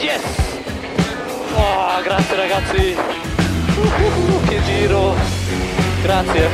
[0.00, 0.22] Yes!
[1.54, 2.96] Oh, grazie ragazzi!
[3.76, 5.14] Uh, che giro!
[6.02, 6.48] Grazie!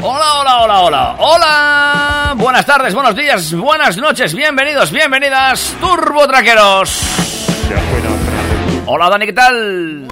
[0.00, 2.34] Hola, hola, hola, hola, hola.
[2.36, 7.02] Buenas tardes, buenos días, buenas noches, bienvenidos, bienvenidas, turbotraqueros.
[8.86, 10.07] Hola, Dani, ¿qué tal?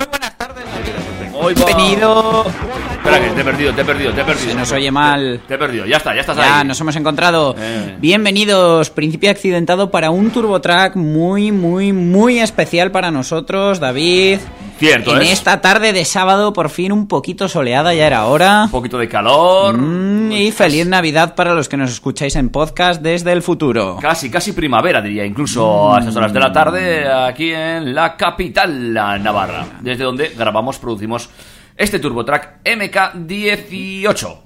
[1.44, 2.44] Bienvenido.
[2.46, 4.48] Espera, que te he perdido, te he perdido, te he perdido.
[4.50, 5.40] Se nos oye mal.
[5.46, 6.66] Te he perdido, ya está, ya estás Ya ahí.
[6.66, 7.54] nos hemos encontrado.
[7.58, 7.96] Eh.
[7.98, 14.38] Bienvenidos, principio accidentado para un turbotrack muy, muy, muy especial para nosotros, David.
[14.78, 15.32] Cierto, En es.
[15.32, 18.64] esta tarde de sábado, por fin un poquito soleada, ya era hora.
[18.64, 19.76] Un poquito de calor.
[19.78, 23.96] Mm, y feliz Navidad para los que nos escucháis en podcast desde el futuro.
[24.02, 28.92] Casi, casi primavera, diría, incluso a estas horas de la tarde, aquí en la capital
[28.92, 31.30] la Navarra, desde donde grabamos, producimos
[31.76, 34.36] este TurboTrack MK18.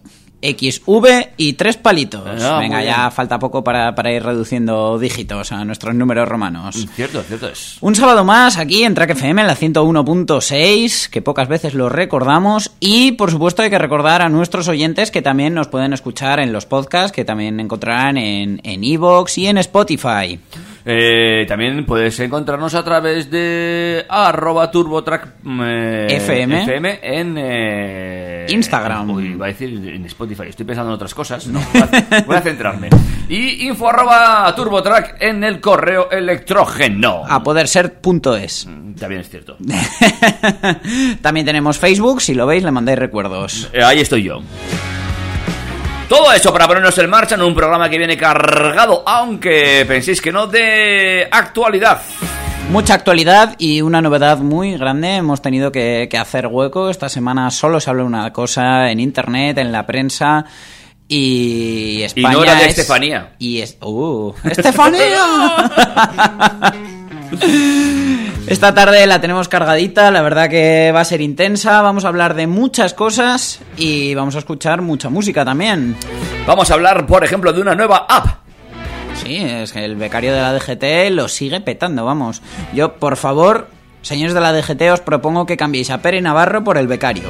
[0.42, 2.22] XV y tres palitos.
[2.42, 6.86] Ah, Venga, ya falta poco para, para ir reduciendo dígitos a nuestros números romanos.
[6.94, 7.76] Cierto, cierto es.
[7.80, 12.72] Un sábado más aquí en Track FM en la 101.6, que pocas veces lo recordamos.
[12.80, 16.52] Y por supuesto hay que recordar a nuestros oyentes que también nos pueden escuchar en
[16.52, 20.38] los podcasts, que también encontrarán en en Evox y en Spotify.
[20.84, 27.00] Eh, también puedes encontrarnos a través de arroba turbotrack eh, FM.
[27.02, 29.10] en eh, Instagram.
[29.10, 31.46] Uy, iba a decir en Spotify, estoy pensando en otras cosas.
[31.46, 32.88] No, voy a, voy a centrarme.
[33.28, 37.22] Y info arroba turbotrack en el correo electrógeno.
[37.28, 38.68] A poder ser punto es.
[38.98, 39.56] También es cierto.
[41.22, 43.70] También tenemos Facebook, si lo veis le mandáis recuerdos.
[43.82, 44.40] Ahí estoy yo.
[46.10, 50.32] Todo eso para ponernos en marcha en un programa que viene cargado, aunque penséis que
[50.32, 52.02] no, de actualidad.
[52.72, 55.14] Mucha actualidad y una novedad muy grande.
[55.14, 56.90] Hemos tenido que, que hacer hueco.
[56.90, 60.44] Esta semana solo se habla una cosa en internet, en la prensa.
[61.06, 63.34] Y España no era de es- Estefanía.
[63.38, 63.76] Y es...
[63.80, 64.34] ¡Uh!
[64.42, 65.70] ¡Estefanía!
[68.50, 72.34] Esta tarde la tenemos cargadita, la verdad que va a ser intensa, vamos a hablar
[72.34, 75.94] de muchas cosas y vamos a escuchar mucha música también.
[76.48, 78.40] Vamos a hablar, por ejemplo, de una nueva app.
[79.22, 82.42] Sí, es que el becario de la DGT lo sigue petando, vamos.
[82.74, 83.68] Yo, por favor,
[84.02, 87.28] señores de la DGT, os propongo que cambiéis a Pere Navarro por el becario.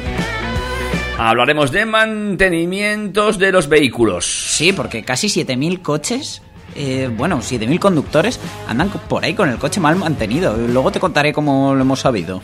[1.19, 4.25] Hablaremos de mantenimientos de los vehículos.
[4.25, 6.41] Sí, porque casi 7.000 coches,
[6.75, 10.55] eh, bueno, 7.000 conductores andan por ahí con el coche mal mantenido.
[10.57, 12.41] Luego te contaré cómo lo hemos sabido.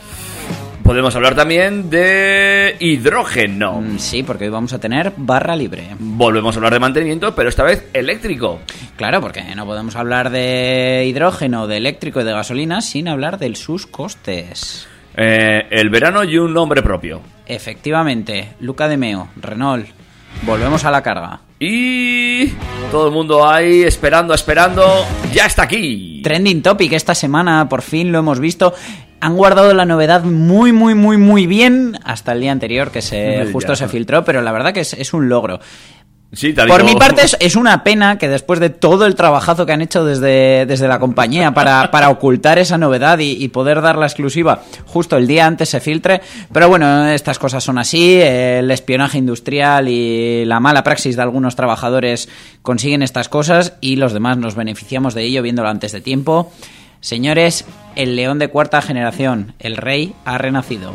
[0.84, 3.82] Podemos hablar también de hidrógeno.
[3.82, 5.90] Mm, Sí, porque hoy vamos a tener barra libre.
[6.00, 8.60] Volvemos a hablar de mantenimiento, pero esta vez eléctrico.
[8.96, 13.54] Claro, porque no podemos hablar de hidrógeno, de eléctrico y de gasolina sin hablar de
[13.56, 14.88] sus costes.
[15.18, 17.22] Eh, el verano y un nombre propio.
[17.46, 19.88] Efectivamente, Luca de Meo, Renault.
[20.44, 21.42] Volvemos a la carga.
[21.60, 22.50] Y
[22.92, 24.84] todo el mundo ahí esperando, esperando.
[25.34, 26.22] Ya está aquí.
[26.24, 28.76] Trending Topic esta semana, por fin lo hemos visto.
[29.20, 33.50] Han guardado la novedad muy, muy, muy, muy bien hasta el día anterior que se
[33.52, 35.60] justo se filtró, pero la verdad que es, es un logro.
[36.34, 39.16] Sí, te Por digo- mi parte es, es una pena que después de todo el
[39.16, 43.48] trabajazo que han hecho desde, desde la compañía para, para ocultar esa novedad y, y
[43.48, 46.22] poder dar la exclusiva justo el día antes se filtre,
[46.52, 51.56] pero bueno, estas cosas son así, el espionaje industrial y la mala praxis de algunos
[51.56, 52.28] trabajadores
[52.62, 56.52] consiguen estas cosas y los demás nos beneficiamos de ello viéndolo antes de tiempo.
[57.00, 57.64] Señores,
[57.96, 60.92] el león de cuarta generación, el rey, ha renacido.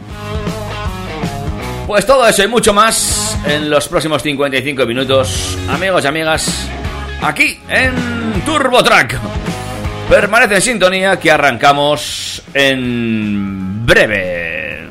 [1.86, 6.68] Pues todo eso y mucho más en los próximos 55 minutos, amigos y amigas,
[7.20, 9.18] aquí en Turbo Track.
[10.08, 14.88] Permanece en sintonía que arrancamos en breve.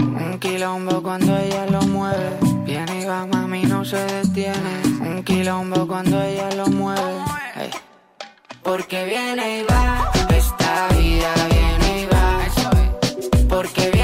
[0.00, 2.30] Un quilombo cuando ella lo mueve,
[2.64, 4.82] viene y va mami no se detiene.
[5.00, 6.79] Un quilombo cuando ella lo mueve
[8.70, 12.38] porque viene y va, esta vida viene y va.
[13.48, 13.99] Porque viene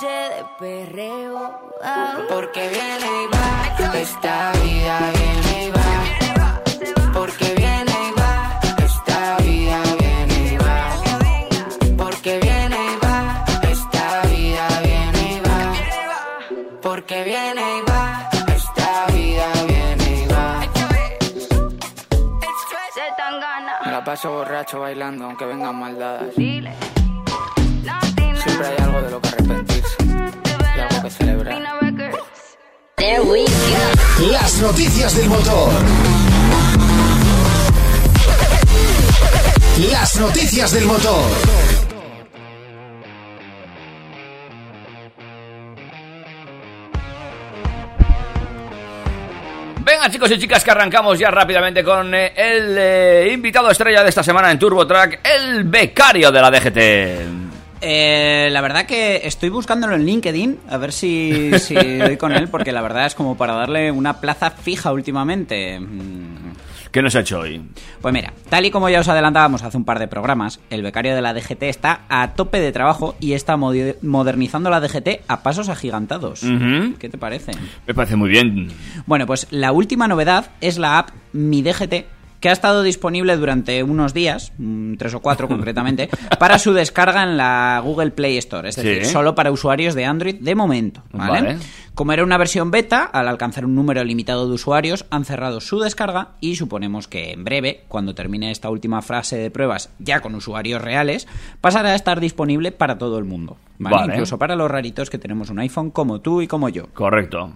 [0.00, 1.72] noche de perreo.
[2.28, 7.12] Porque viene y va, esta vida viene y va.
[7.12, 10.92] Porque viene y va, esta vida viene y va.
[11.96, 15.72] Porque viene y va, esta vida viene y va.
[16.82, 20.60] Porque viene y va, esta vida viene y va.
[23.84, 26.34] Me la paso borracho bailando, aunque vengan maldadas.
[28.42, 29.77] Siempre hay algo de lo que algo
[31.08, 31.54] que celebrar.
[31.54, 32.58] Latina Records.
[34.30, 35.72] Las noticias del motor.
[39.90, 41.30] Las noticias del motor.
[49.84, 54.10] Venga chicos y chicas que arrancamos ya rápidamente con eh, el eh, invitado estrella de
[54.10, 57.47] esta semana en Turbo Track, el becario de la DGT.
[57.80, 62.48] Eh, la verdad que estoy buscándolo en LinkedIn, a ver si, si doy con él,
[62.48, 65.78] porque la verdad es como para darle una plaza fija últimamente.
[65.78, 66.52] Mm,
[66.90, 67.62] ¿Qué nos ha hecho hoy?
[68.00, 71.14] Pues mira, tal y como ya os adelantábamos hace un par de programas, el becario
[71.14, 75.68] de la DGT está a tope de trabajo y está modernizando la DGT a pasos
[75.68, 76.40] agigantados.
[76.98, 77.52] ¿Qué te parece?
[77.86, 78.68] Me parece muy bien.
[79.06, 82.06] Bueno, pues la última novedad es la app Mi DGT,
[82.40, 87.22] que ha estado disponible durante unos días, mm, tres o cuatro concretamente, para su descarga
[87.22, 89.12] en la Google Play Store, es decir, Sí.
[89.12, 91.02] solo para usuarios de Android de momento.
[91.12, 91.42] ¿vale?
[91.42, 91.58] Vale.
[91.94, 95.80] Como era una versión beta, al alcanzar un número limitado de usuarios, han cerrado su
[95.80, 100.36] descarga y suponemos que en breve, cuando termine esta última fase de pruebas ya con
[100.36, 101.26] usuarios reales,
[101.60, 103.56] pasará a estar disponible para todo el mundo.
[103.78, 103.96] ¿vale?
[103.96, 104.12] Vale.
[104.12, 106.86] Incluso para los raritos que tenemos un iPhone como tú y como yo.
[106.94, 107.52] Correcto.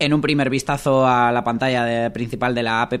[0.00, 2.94] En un primer vistazo a la pantalla de- principal de la app,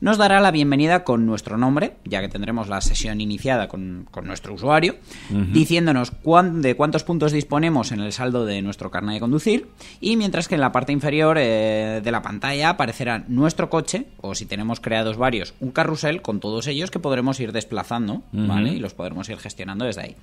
[0.00, 4.26] nos dará la bienvenida con nuestro nombre, ya que tendremos la sesión iniciada con, con
[4.26, 4.96] nuestro usuario,
[5.52, 9.68] diciéndonos cuán- de cuántos puntos disponemos en el saldo de nuestro carnet de conducir,
[10.00, 14.34] y mientras que en la parte inferior eh, de la pantalla aparecerá nuestro coche, o
[14.34, 18.70] si tenemos creados varios, un carrusel con todos ellos que podremos ir desplazando, ¿vale?
[18.72, 20.16] Y los podremos ir gestionando desde ahí.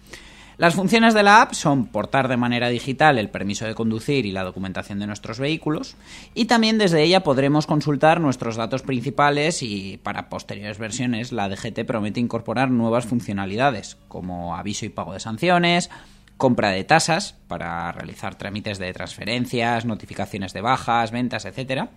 [0.58, 4.32] Las funciones de la app son portar de manera digital el permiso de conducir y
[4.32, 5.98] la documentación de nuestros vehículos
[6.34, 11.84] y también desde ella podremos consultar nuestros datos principales y para posteriores versiones la DGT
[11.86, 15.90] promete incorporar nuevas funcionalidades como aviso y pago de sanciones,
[16.38, 21.90] compra de tasas para realizar trámites de transferencias, notificaciones de bajas, ventas, etcétera.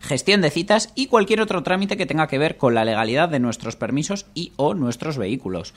[0.00, 3.38] Gestión de citas y cualquier otro trámite que tenga que ver con la legalidad de
[3.40, 5.72] nuestros permisos y o nuestros vehículos.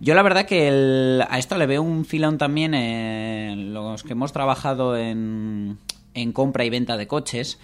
[0.00, 4.12] Yo la verdad que el- a esto le veo un filón también en los que
[4.12, 5.78] hemos trabajado en,
[6.14, 7.58] en compra y venta de coches.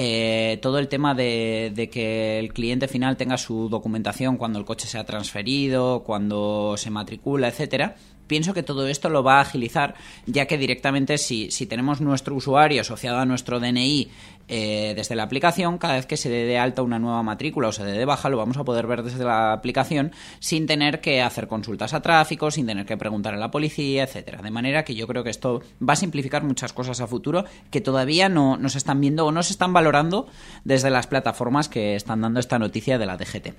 [0.00, 4.86] eh, todo el tema de, que el cliente final tenga su documentación cuando el coche
[4.86, 7.96] sea transferido, cuando se matricula, etcétera.
[8.28, 9.94] Pienso que todo esto lo va a agilizar,
[10.26, 14.08] ya que directamente si, si tenemos nuestro usuario asociado a nuestro DNI
[14.48, 17.72] eh, desde la aplicación, cada vez que se dé de alta una nueva matrícula o
[17.72, 21.20] se dé de baja, lo vamos a poder ver desde la aplicación sin tener que
[21.20, 24.40] hacer consultas a tráfico, sin tener que preguntar a la policía, etcétera.
[24.40, 27.80] De manera que yo creo que esto va a simplificar muchas cosas a futuro que
[27.80, 30.26] todavía no, no se están viendo o no se están valorando
[30.64, 33.54] desde las plataformas que están dando esta noticia de la DGT.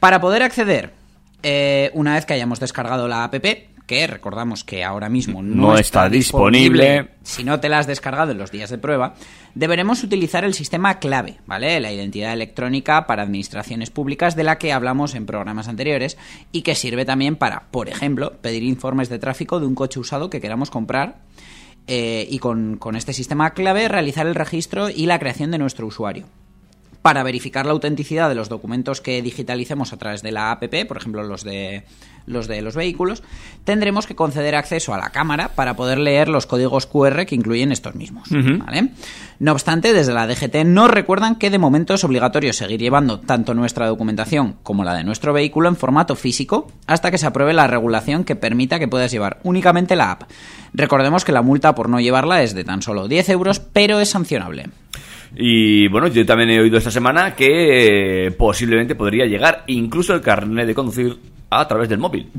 [0.00, 0.94] Para poder acceder,
[1.42, 3.34] eh, una vez que hayamos descargado la app,
[3.86, 7.10] que recordamos que ahora mismo no, No está disponible.
[7.22, 9.14] si no te la has descargado en los días de prueba,
[9.54, 11.80] deberemos utilizar el sistema clave, ¿vale?
[11.80, 16.16] La identidad electrónica para administraciones públicas de la que hablamos en programas anteriores
[16.52, 20.30] y que sirve también para, por ejemplo, pedir informes de tráfico de un coche usado
[20.30, 21.18] que queramos comprar
[21.86, 25.86] eh, y con, con este sistema clave realizar el registro y la creación de nuestro
[25.86, 26.26] usuario
[27.02, 30.96] para verificar la autenticidad de los documentos que digitalicemos a través de la APP, por
[30.96, 31.84] ejemplo los de
[32.26, 33.22] los de los vehículos,
[33.64, 37.72] tendremos que conceder acceso a la cámara para poder leer los códigos QR que incluyen
[37.72, 38.28] estos mismos.
[38.30, 38.90] ¿vale?
[39.40, 43.54] No obstante, desde la DGT nos recuerdan que de momento es obligatorio seguir llevando tanto
[43.54, 47.66] nuestra documentación como la de nuestro vehículo en formato físico hasta que se apruebe la
[47.66, 50.30] regulación que permita que puedas llevar únicamente la app.
[50.74, 54.10] Recordemos que la multa por no llevarla es de tan solo 10 euros, pero es
[54.10, 54.70] sancionable.
[55.34, 60.20] Y bueno, yo también he oído esta semana que eh, posiblemente podría llegar incluso el
[60.20, 61.16] carnet de conducir
[61.60, 62.30] a través del móvil.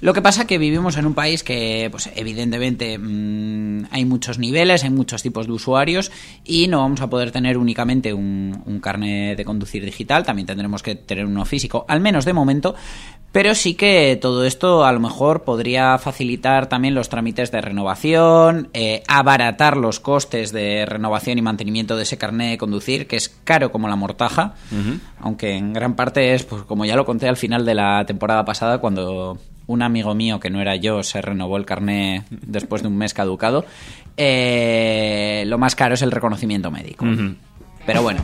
[0.00, 4.84] Lo que pasa que vivimos en un país que, pues, evidentemente mm, hay muchos niveles,
[4.84, 6.10] hay muchos tipos de usuarios
[6.44, 10.82] y no vamos a poder tener únicamente un, un carnet de conducir digital, también tendremos
[10.82, 12.74] que tener uno físico, al menos de momento.
[13.32, 18.68] Pero sí que todo esto a lo mejor podría facilitar también los trámites de renovación,
[18.74, 23.30] eh, abaratar los costes de renovación y mantenimiento de ese carnet de conducir, que es
[23.44, 24.54] caro como la mortaja,
[25.18, 28.31] aunque en gran parte es, pues como ya lo conté al final de la temporada
[28.44, 32.88] pasada, cuando un amigo mío, que no era yo, se renovó el carnet después de
[32.88, 33.64] un mes caducado,
[34.16, 37.04] eh, lo más caro es el reconocimiento médico.
[37.86, 38.20] Pero bueno,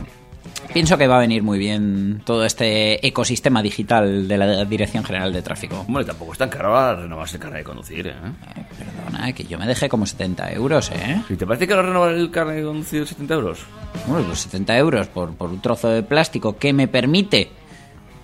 [0.73, 5.33] pienso que va a venir muy bien todo este ecosistema digital de la Dirección General
[5.33, 5.85] de Tráfico.
[5.87, 8.13] Hombre, tampoco es tan caro ahora renovarse el carnet de conducir, ¿eh?
[8.13, 11.21] Eh, perdona, que yo me dejé como 70 euros, ¿eh?
[11.29, 13.59] ¿Y te parece que ahora renovar el carnet de conducir 70 euros?
[14.07, 17.49] Bueno, pues 70 euros por, por un trozo de plástico que me permite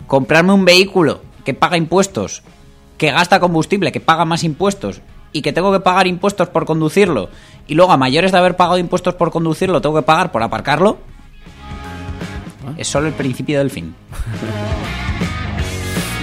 [0.08, 2.44] comprarme un vehículo que paga impuestos,
[2.98, 7.30] que gasta combustible, que paga más impuestos y que tengo que pagar impuestos por conducirlo
[7.68, 10.98] y luego a mayores de haber pagado impuestos por conducirlo tengo que pagar por aparcarlo.
[12.78, 13.96] Es solo el principio del fin.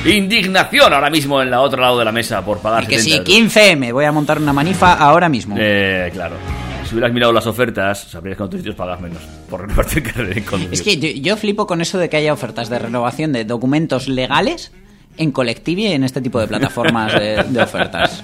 [0.04, 3.24] Indignación ahora mismo en la otro lado de la mesa por pagar Y que 70
[3.24, 3.54] sí, euros.
[3.54, 5.54] 15M, voy a montar una manifa ahora mismo.
[5.56, 6.34] Eh, claro.
[6.84, 10.02] Si hubieras mirado las ofertas, sabrías que en otros sitios pagas menos por renovarte el
[10.02, 10.74] carnet de conducir.
[10.74, 14.08] Es que yo, yo flipo con eso de que haya ofertas de renovación de documentos
[14.08, 14.72] legales
[15.16, 18.22] en Colectivi y en este tipo de plataformas de, de ofertas.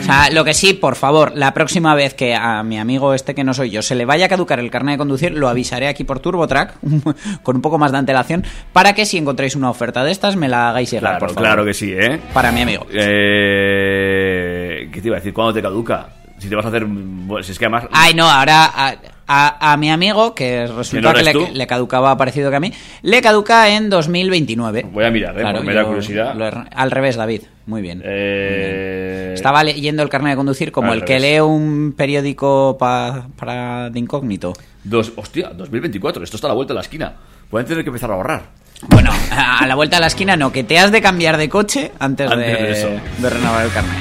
[0.00, 3.36] O sea, lo que sí, por favor, la próxima vez que a mi amigo este
[3.36, 5.86] que no soy yo se le vaya a caducar el carnet de conducir, lo avisaré
[5.86, 6.74] aquí por TurboTrack
[7.44, 10.48] con un poco más de antelación para que si encontráis una oferta de estas me
[10.48, 11.42] la hagáis llegar, Claro, por favor.
[11.44, 12.18] claro que sí, ¿eh?
[12.34, 12.84] Para mi amigo.
[12.92, 15.32] Eh, ¿Qué te iba a decir?
[15.32, 16.08] ¿Cuándo te caduca?
[16.42, 16.84] Si te vas a hacer...
[16.86, 17.84] bueno, si es que además...
[17.92, 18.94] Ay, no, ahora a,
[19.28, 22.72] a- a mi amigo, que resulta no que le, le caducaba parecido que a mí,
[23.02, 24.86] le caduca en 2029.
[24.92, 25.42] Voy a mirar, ¿eh?
[25.42, 26.34] por mera curiosidad.
[26.34, 26.44] lo
[26.74, 27.42] al revés, David.
[27.66, 28.02] Muy bien.
[28.04, 33.28] Eh, Estaba leyendo el carnet de conducir como Al el que lee un periódico pa-
[33.36, 34.52] para de incógnito.
[34.84, 37.12] Dos, hostia, 2024, esto está a la vuelta de la esquina.
[37.48, 38.42] Pueden tener que empezar a ahorrar.
[38.88, 41.92] Bueno, a la vuelta a la esquina no, que te has de cambiar de coche
[42.00, 43.94] antes, Antes de, de de renovar el carnet.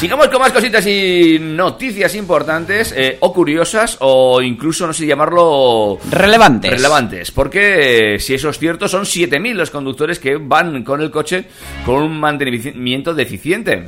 [0.00, 5.98] Sigamos con más cositas y noticias importantes, eh, o curiosas, o incluso, no sé llamarlo...
[6.10, 6.70] Relevantes.
[6.70, 11.10] Relevantes, porque eh, si eso es cierto, son 7.000 los conductores que van con el
[11.10, 11.44] coche
[11.84, 13.84] con un mantenimiento deficiente.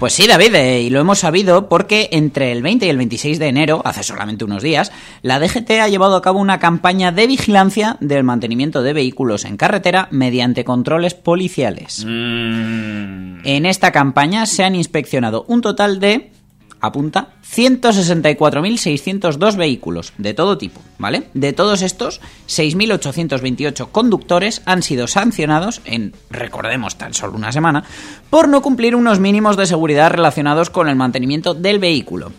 [0.00, 3.38] Pues sí, David, eh, y lo hemos sabido porque entre el 20 y el 26
[3.38, 7.26] de enero, hace solamente unos días, la DGT ha llevado a cabo una campaña de
[7.26, 12.04] vigilancia del mantenimiento de vehículos en carretera mediante controles policiales.
[12.06, 16.32] Mm, En esta campaña se han inspeccionado un total de,
[16.80, 21.28] apunta, 164.602 vehículos de todo tipo, ¿vale?
[21.34, 27.84] De todos estos, 6.828 conductores han sido sancionados en, recordemos, tan solo una semana,
[28.30, 32.32] por no cumplir unos mínimos de seguridad relacionados con el mantenimiento del vehículo.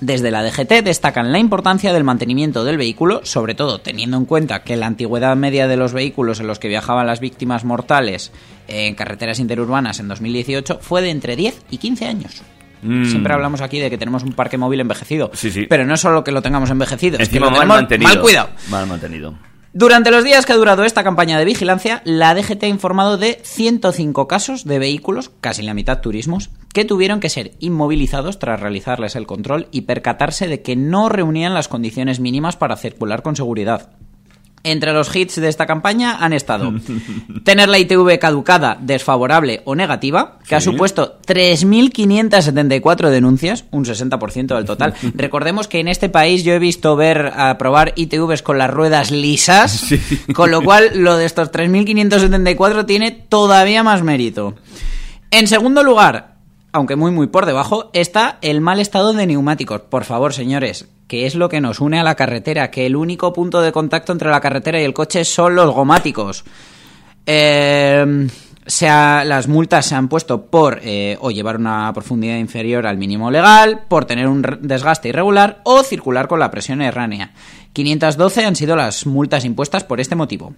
[0.00, 4.62] Desde la DGT destacan la importancia del mantenimiento del vehículo, sobre todo teniendo en cuenta
[4.62, 8.32] que la antigüedad media de los vehículos en los que viajaban las víctimas mortales
[8.66, 12.42] en carreteras interurbanas en 2018 fue de entre 10 y 15 años.
[12.82, 13.04] Mm.
[13.06, 15.30] Siempre hablamos aquí de que tenemos un parque móvil envejecido.
[15.34, 15.66] Sí, sí.
[15.68, 18.08] Pero no es solo que lo tengamos envejecido, es que Encima lo mal tenemos mantenido.
[18.10, 18.48] mal cuidado.
[18.70, 19.34] Mal mantenido.
[19.72, 23.38] Durante los días que ha durado esta campaña de vigilancia, la DGT ha informado de
[23.44, 29.14] 105 casos de vehículos, casi la mitad turismos, que tuvieron que ser inmovilizados tras realizarles
[29.14, 33.90] el control y percatarse de que no reunían las condiciones mínimas para circular con seguridad.
[34.62, 36.72] Entre los hits de esta campaña han estado
[37.44, 44.66] tener la ITV caducada, desfavorable o negativa, que ha supuesto 3.574 denuncias, un 60% del
[44.66, 44.94] total.
[45.14, 49.86] Recordemos que en este país yo he visto ver aprobar ITVs con las ruedas lisas,
[50.34, 54.56] con lo cual lo de estos 3.574 tiene todavía más mérito.
[55.30, 56.34] En segundo lugar,
[56.72, 59.80] aunque muy muy por debajo, está el mal estado de neumáticos.
[59.82, 63.32] Por favor, señores, que es lo que nos une a la carretera, que el único
[63.32, 66.44] punto de contacto entre la carretera y el coche son los gomáticos.
[67.26, 68.28] Eh,
[68.66, 72.96] se ha- las multas se han puesto por eh, o llevar una profundidad inferior al
[72.96, 77.32] mínimo legal, por tener un desgaste irregular o circular con la presión erránea.
[77.72, 80.54] 512 han sido las multas impuestas por este motivo.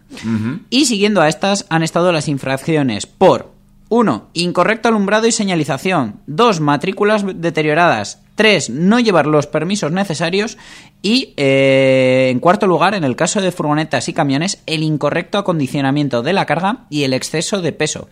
[0.69, 3.52] Y siguiendo a estas han estado las infracciones por
[3.93, 4.31] 1.
[4.33, 6.23] Incorrecto alumbrado y señalización.
[6.27, 6.61] 2.
[6.61, 8.23] Matrículas deterioradas.
[8.37, 8.71] 3.
[8.71, 10.57] No llevar los permisos necesarios.
[11.03, 16.23] Y, eh, en cuarto lugar, en el caso de furgonetas y camiones, el incorrecto acondicionamiento
[16.23, 18.09] de la carga y el exceso de peso.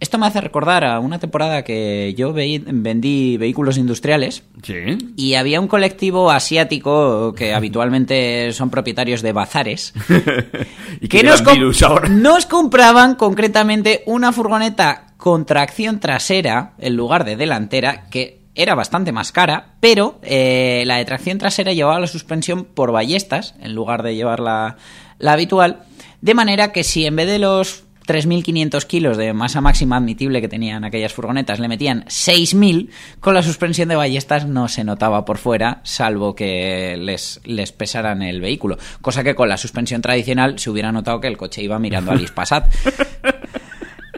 [0.00, 4.96] Esto me hace recordar a una temporada que yo vendí vehículos industriales Sí.
[5.16, 9.92] y había un colectivo asiático que habitualmente son propietarios de bazares
[11.00, 12.08] y que que nos, nos com- virus ahora.
[12.10, 19.12] nos compraban concretamente una furgoneta con tracción trasera en lugar de delantera que era bastante
[19.12, 24.02] más cara, pero eh, la de tracción trasera llevaba la suspensión por ballestas en lugar
[24.02, 24.76] de llevar la,
[25.18, 25.82] la habitual,
[26.20, 30.48] de manera que si en vez de los 3.500 kilos de masa máxima admitible que
[30.48, 35.38] tenían aquellas furgonetas le metían 6.000, con la suspensión de ballestas no se notaba por
[35.38, 38.78] fuera, salvo que les, les pesaran el vehículo.
[39.00, 42.20] Cosa que con la suspensión tradicional se hubiera notado que el coche iba mirando al
[42.20, 42.68] Ispasat.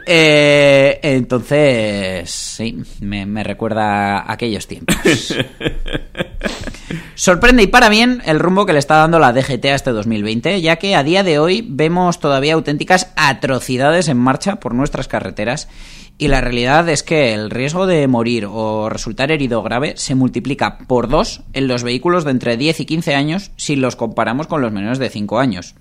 [0.05, 4.97] Eh, entonces, sí, me, me recuerda a aquellos tiempos.
[7.15, 10.61] Sorprende y para bien el rumbo que le está dando la DGT a este 2020,
[10.61, 15.67] ya que a día de hoy vemos todavía auténticas atrocidades en marcha por nuestras carreteras
[16.17, 20.77] y la realidad es que el riesgo de morir o resultar herido grave se multiplica
[20.79, 24.61] por dos en los vehículos de entre 10 y 15 años si los comparamos con
[24.61, 25.75] los menores de 5 años.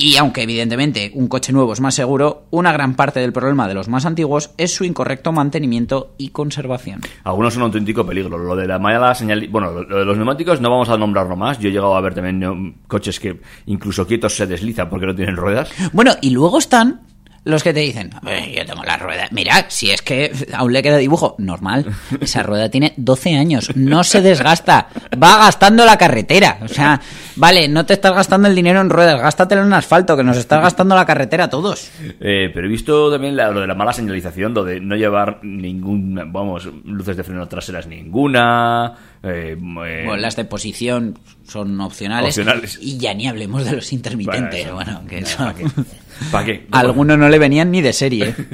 [0.00, 3.74] Y aunque evidentemente un coche nuevo es más seguro, una gran parte del problema de
[3.74, 7.00] los más antiguos es su incorrecto mantenimiento y conservación.
[7.24, 8.38] Algunos son un auténtico peligro.
[8.38, 9.48] Lo de la mala señal...
[9.48, 11.58] Bueno, lo de los neumáticos no vamos a nombrarlo más.
[11.58, 15.16] Yo he llegado a ver también neu- coches que incluso quietos se deslizan porque no
[15.16, 15.68] tienen ruedas.
[15.92, 17.00] Bueno, y luego están
[17.44, 19.26] los que te dicen, "Eh, yo tengo la rueda.
[19.30, 21.34] Mira, si es que aún le queda dibujo.
[21.38, 21.86] Normal.
[22.20, 23.70] Esa rueda tiene 12 años.
[23.74, 24.88] No se desgasta.
[25.22, 26.58] Va gastando la carretera.
[26.62, 27.00] O sea,
[27.36, 29.20] vale, no te estás gastando el dinero en ruedas.
[29.20, 31.90] Gástatelo en asfalto, que nos estás gastando la carretera todos.
[32.20, 35.40] Eh, pero he visto también la- lo de la mala señalización, lo de no llevar
[35.42, 38.94] ningún, vamos, luces de freno traseras ninguna.
[39.22, 42.30] Eh, eh, Bueno, las de posición son opcionales.
[42.38, 42.78] Opcionales.
[42.80, 44.70] Y ya ni hablemos de los intermitentes.
[44.72, 45.66] Bueno, que no, eso- ¿para qué?
[46.30, 46.66] ¿Para qué?
[46.72, 48.34] A algunos no le venían ni de serie.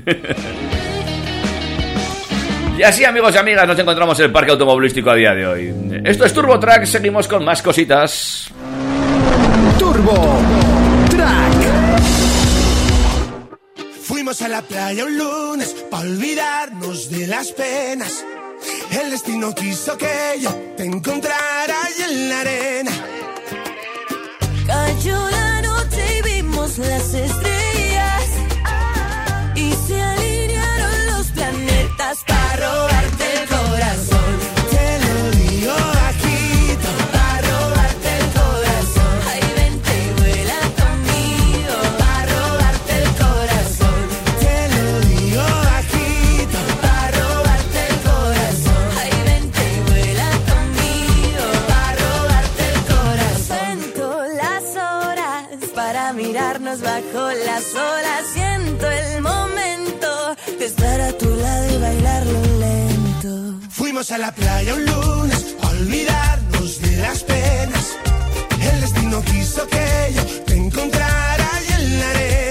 [2.77, 5.72] Y así, amigos y amigas, nos encontramos en el parque automovilístico a día de hoy.
[6.05, 8.48] Esto es Turbo Track, seguimos con más cositas.
[9.79, 10.40] Turbo
[11.09, 11.55] Track.
[14.03, 18.24] Fuimos a la playa un lunes para olvidarnos de las penas.
[19.01, 22.93] El destino quiso que yo te encontrara ahí en la arena.
[24.67, 27.54] Cayó la noche y vimos las estrellas.
[63.71, 67.97] Fuimos a la playa un lunes a olvidarnos de las penas.
[68.61, 72.44] El destino quiso que yo te encontrara ahí en la.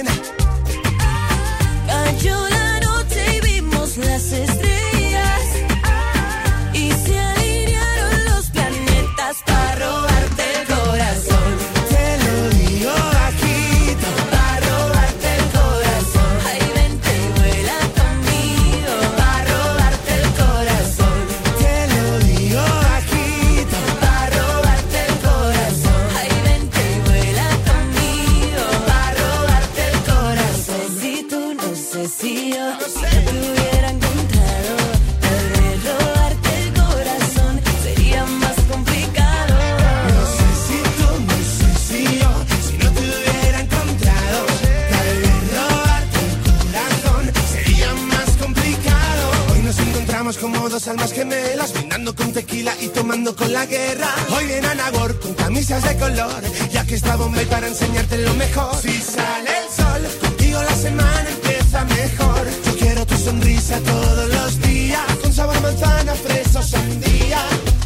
[50.83, 54.09] Dos almas gemelas, brindando con tequila y tomando con la guerra.
[54.35, 56.41] Hoy viene Anagor con camisas de color,
[56.71, 58.75] ya que está Bombay para enseñarte lo mejor.
[58.81, 62.47] Si sale el sol, contigo la semana empieza mejor.
[62.65, 67.39] Yo quiero tu sonrisa todos los días, con sabor manzana, fresa o sandía.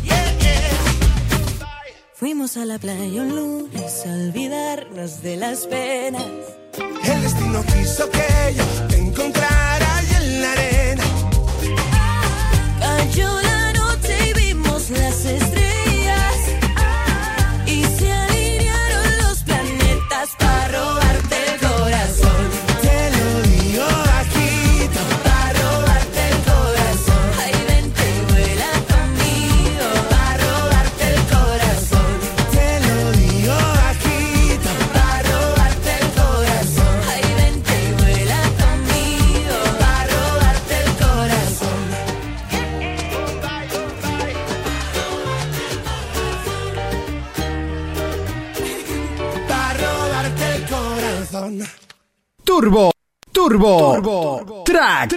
[0.04, 1.60] Yeah, yeah.
[2.16, 6.24] Fuimos a la playa un lunes a olvidarnos de las penas.
[7.04, 8.97] El destino quiso que yo
[13.18, 13.57] Cayó
[52.60, 52.92] Turbo,
[53.32, 55.14] turbo, turbo, track.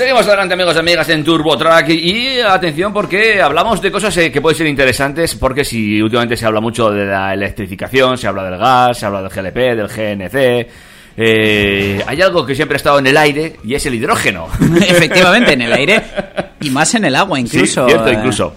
[0.00, 4.32] Seguimos adelante amigos y amigas en Turbo Track y atención porque hablamos de cosas eh,
[4.32, 8.44] que pueden ser interesantes porque si últimamente se habla mucho de la electrificación, se habla
[8.44, 12.98] del gas, se habla del GLP, del GNC, eh, hay algo que siempre ha estado
[12.98, 14.46] en el aire y es el hidrógeno.
[14.80, 16.02] Efectivamente, en el aire
[16.60, 17.84] y más en el agua incluso.
[17.84, 18.14] Sí, cierto, eh.
[18.14, 18.54] incluso.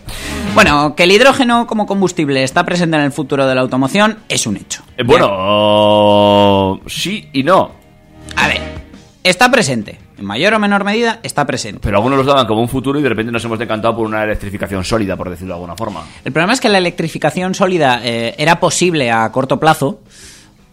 [0.53, 4.45] Bueno, que el hidrógeno como combustible está presente en el futuro de la automoción es
[4.45, 4.83] un hecho.
[4.97, 7.71] Eh, bueno, sí y no.
[8.35, 8.61] A ver,
[9.23, 9.99] está presente.
[10.17, 11.79] En mayor o menor medida está presente.
[11.81, 14.23] Pero algunos los daban como un futuro y de repente nos hemos decantado por una
[14.23, 16.03] electrificación sólida, por decirlo de alguna forma.
[16.23, 20.01] El problema es que la electrificación sólida eh, era posible a corto plazo,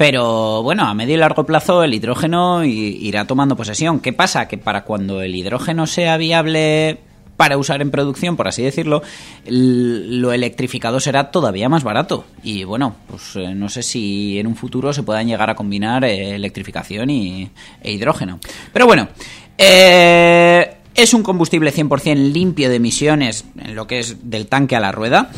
[0.00, 4.00] pero bueno, a medio y largo plazo el hidrógeno irá tomando posesión.
[4.00, 4.48] ¿Qué pasa?
[4.48, 7.00] Que para cuando el hidrógeno sea viable
[7.36, 9.02] para usar en producción, por así decirlo,
[9.44, 12.24] lo electrificado será todavía más barato.
[12.42, 16.02] Y bueno, pues eh, no sé si en un futuro se puedan llegar a combinar
[16.06, 17.50] eh, electrificación y,
[17.82, 18.40] e hidrógeno.
[18.72, 19.06] Pero bueno,
[19.58, 20.69] eh,
[21.02, 24.92] es un combustible 100% limpio de emisiones en lo que es del tanque a la
[24.92, 25.30] rueda.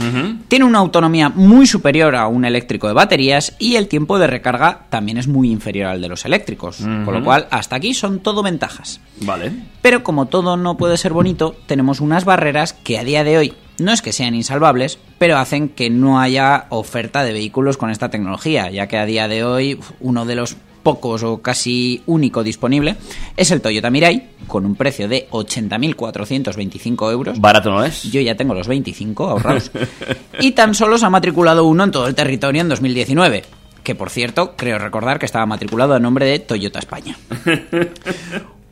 [0.48, 4.86] Tiene una autonomía muy superior a un eléctrico de baterías y el tiempo de recarga
[4.90, 6.78] también es muy inferior al de los eléctricos.
[6.78, 9.00] Con lo cual, hasta aquí son todo ventajas.
[9.20, 9.52] Vale.
[9.80, 13.54] Pero como todo no puede ser bonito, tenemos unas barreras que a día de hoy
[13.78, 18.10] no es que sean insalvables, pero hacen que no haya oferta de vehículos con esta
[18.10, 22.96] tecnología, ya que a día de hoy uno de los pocos o casi único disponible
[23.36, 27.40] es el Toyota Mirai, con un precio de 80.425 euros.
[27.40, 28.02] Barato no es.
[28.04, 29.70] Yo ya tengo los 25 ahorrados.
[30.40, 33.44] y tan solo se ha matriculado uno en todo el territorio en 2019.
[33.82, 37.16] Que por cierto, creo recordar que estaba matriculado a nombre de Toyota España.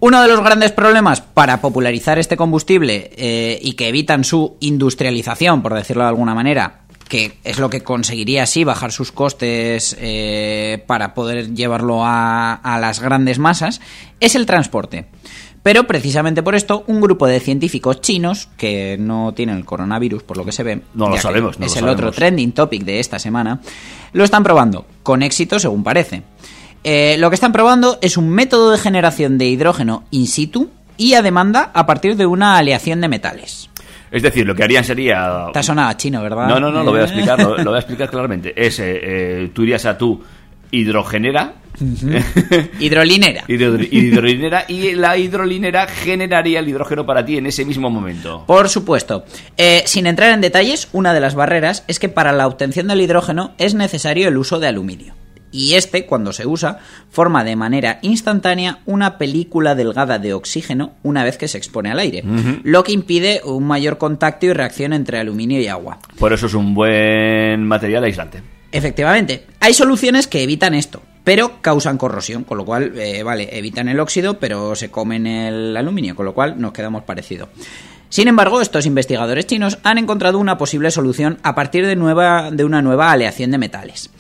[0.03, 5.61] Uno de los grandes problemas para popularizar este combustible eh, y que evitan su industrialización,
[5.61, 10.83] por decirlo de alguna manera, que es lo que conseguiría así bajar sus costes eh,
[10.87, 13.81] para poder llevarlo a, a las grandes masas,
[14.21, 15.07] es el transporte.
[15.63, 20.39] Pero precisamente por esto, un grupo de científicos chinos, que no tienen el coronavirus, por
[20.39, 23.01] lo que se ve, No lo sabemos, no es lo el otro trending topic de
[23.01, 23.61] esta semana,
[24.13, 26.23] lo están probando, con éxito según parece.
[26.85, 31.15] Eh, lo que están probando es un método de generación de hidrógeno in situ y
[31.15, 33.70] a demanda a partir de una aleación de metales.
[34.11, 35.47] Es decir, lo que harían sería...
[35.53, 36.49] Te sonado a chino, ¿verdad?
[36.49, 37.07] No, no, no, lo voy a Eh.
[37.07, 38.53] explicar, lo, lo voy a explicar claramente.
[38.57, 40.21] Es, eh, eh, tú irías a tu
[40.73, 41.55] hidrogenera,
[42.81, 43.45] Hidrolinera.
[43.49, 48.45] hidro- hidrolinera, y la hidrolinera generaría el hidrógeno para ti en ese mismo momento.
[48.47, 49.25] Por supuesto.
[49.57, 53.01] Eh, sin entrar en detalles, una de las barreras es que para la obtención del
[53.01, 55.15] hidrógeno es necesario el uso de aluminio.
[55.53, 56.79] Y este, cuando se usa,
[57.11, 61.99] forma de manera instantánea una película delgada de oxígeno una vez que se expone al
[61.99, 62.23] aire,
[62.63, 65.99] lo que impide un mayor contacto y reacción entre aluminio y agua.
[66.19, 68.43] Por eso es un buen material aislante.
[68.73, 73.89] Efectivamente, hay soluciones que evitan esto, pero causan corrosión, con lo cual, eh, vale, evitan
[73.89, 77.49] el óxido, pero se comen el aluminio, con lo cual nos quedamos parecido.
[78.09, 82.65] Sin embargo, estos investigadores chinos han encontrado una posible solución a partir de, nueva, de
[82.65, 84.11] una nueva aleación de metales.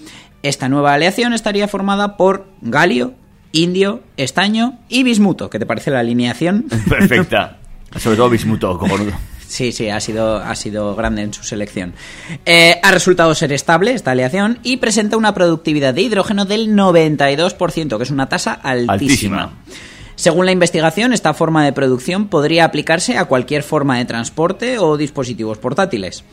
[0.42, 3.14] Esta nueva aleación estaría formada por galio,
[3.52, 5.50] indio, estaño y bismuto.
[5.50, 6.64] ¿Qué te parece la alineación?
[6.88, 7.58] Perfecta.
[7.98, 9.12] Sobre todo bismuto, cojonudo.
[9.46, 11.92] Sí, sí, ha sido, ha sido grande en su selección.
[12.46, 17.96] Eh, ha resultado ser estable esta aleación y presenta una productividad de hidrógeno del 92%,
[17.96, 18.92] que es una tasa altísima.
[18.92, 19.52] Altísima.
[20.14, 24.96] Según la investigación, esta forma de producción podría aplicarse a cualquier forma de transporte o
[24.96, 26.24] dispositivos portátiles.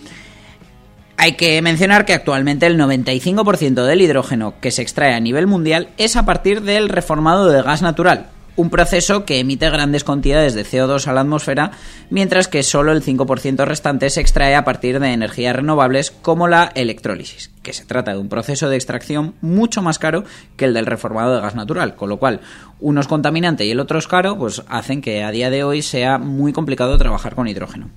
[1.20, 5.90] Hay que mencionar que actualmente el 95% del hidrógeno que se extrae a nivel mundial
[5.98, 10.64] es a partir del reformado de gas natural, un proceso que emite grandes cantidades de
[10.64, 11.72] CO2 a la atmósfera,
[12.12, 16.72] mientras que solo el 5% restante se extrae a partir de energías renovables como la
[16.76, 20.24] electrólisis, que se trata de un proceso de extracción mucho más caro
[20.56, 22.42] que el del reformado de gas natural, con lo cual
[22.80, 25.82] uno es contaminante y el otro es caro, pues hacen que a día de hoy
[25.82, 27.90] sea muy complicado trabajar con hidrógeno.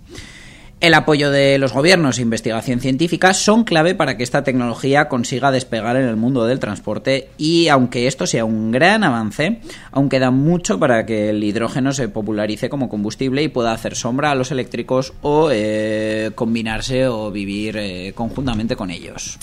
[0.80, 5.50] El apoyo de los gobiernos e investigación científica son clave para que esta tecnología consiga
[5.50, 9.60] despegar en el mundo del transporte y aunque esto sea un gran avance,
[9.92, 14.30] aún queda mucho para que el hidrógeno se popularice como combustible y pueda hacer sombra
[14.30, 19.38] a los eléctricos o eh, combinarse o vivir eh, conjuntamente con ellos.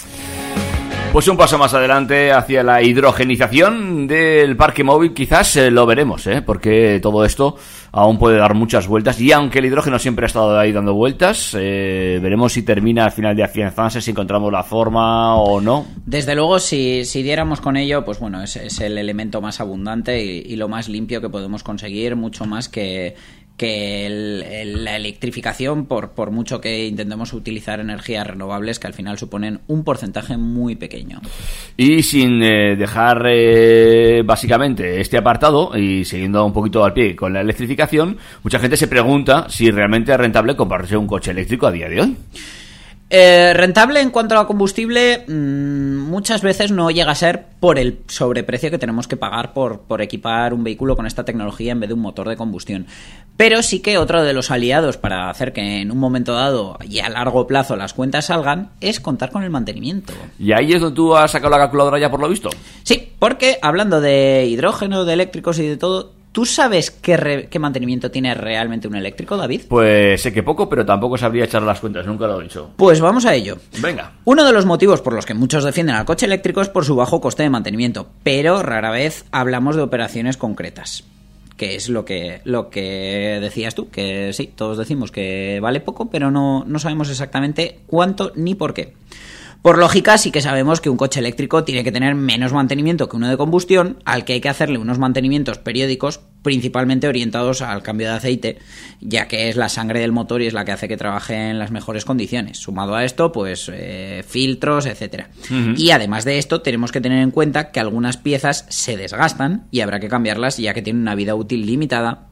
[1.14, 6.28] Pues un paso más adelante hacia la hidrogenización del parque móvil, quizás eh, lo veremos,
[6.46, 7.58] porque todo esto
[7.98, 9.20] aún puede dar muchas vueltas.
[9.20, 13.12] Y aunque el hidrógeno siempre ha estado ahí dando vueltas, eh, veremos si termina al
[13.12, 15.88] final de afianzarse, si encontramos la forma o no.
[16.06, 20.56] Desde luego, si, si diéramos con ello, pues bueno, es, el elemento más abundante y
[20.56, 23.16] lo más limpio que podemos conseguir, mucho más que,
[23.58, 28.94] que el- el- la electrificación, por, por mucho que intentemos utilizar energías renovables, que al
[28.94, 31.22] final suponen un porcentaje muy pequeño.
[31.76, 37.34] Y sin eh, dejar eh, básicamente este apartado y siguiendo un poquito al pie con
[37.34, 41.72] la electrificación, mucha gente se pregunta si realmente es rentable comprarse un coche eléctrico a
[41.72, 42.16] día de hoy.
[43.10, 48.00] Eh, rentable en cuanto a combustible, mm, muchas veces no llega a ser por el
[48.08, 51.88] sobreprecio que tenemos que pagar por, por equipar un vehículo con esta tecnología en vez
[51.88, 52.86] de un motor de combustión.
[53.38, 57.00] Pero sí que otro de los aliados para hacer que en un momento dado y
[57.00, 60.12] a largo plazo las cuentas salgan es contar con el mantenimiento.
[60.40, 62.50] Y ahí es donde tú has sacado la calculadora ya por lo visto.
[62.84, 67.60] Sí, porque hablando de hidrógeno, de eléctricos y de todo, ¿tú sabes qué, re- qué
[67.60, 69.62] mantenimiento tiene realmente un eléctrico, David?
[69.70, 72.72] Pues sé que poco, pero tampoco sabría echar las cuentas, nunca lo he dicho.
[72.76, 73.58] Pues vamos a ello.
[73.80, 74.14] Venga.
[74.26, 76.96] Uno de los motivos por los que muchos defienden al coche eléctrico es por su
[76.96, 81.04] bajo coste de mantenimiento, pero rara vez hablamos de operaciones concretas.
[81.58, 86.10] Que es lo que, lo que decías tú, que sí, todos decimos que vale poco,
[86.10, 88.94] pero no, no sabemos exactamente cuánto ni por qué.
[89.68, 93.18] Por lógica, sí que sabemos que un coche eléctrico tiene que tener menos mantenimiento que
[93.18, 98.08] uno de combustión, al que hay que hacerle unos mantenimientos periódicos, principalmente orientados al cambio
[98.08, 98.60] de aceite,
[99.02, 101.60] ya que es la sangre del motor y es la que hace que trabaje en
[101.60, 102.60] las mejores condiciones.
[102.60, 105.32] Sumado a esto, pues eh, filtros, etcétera.
[105.76, 109.82] Y además de esto, tenemos que tener en cuenta que algunas piezas se desgastan y
[109.82, 112.30] habrá que cambiarlas ya que tienen una vida útil limitada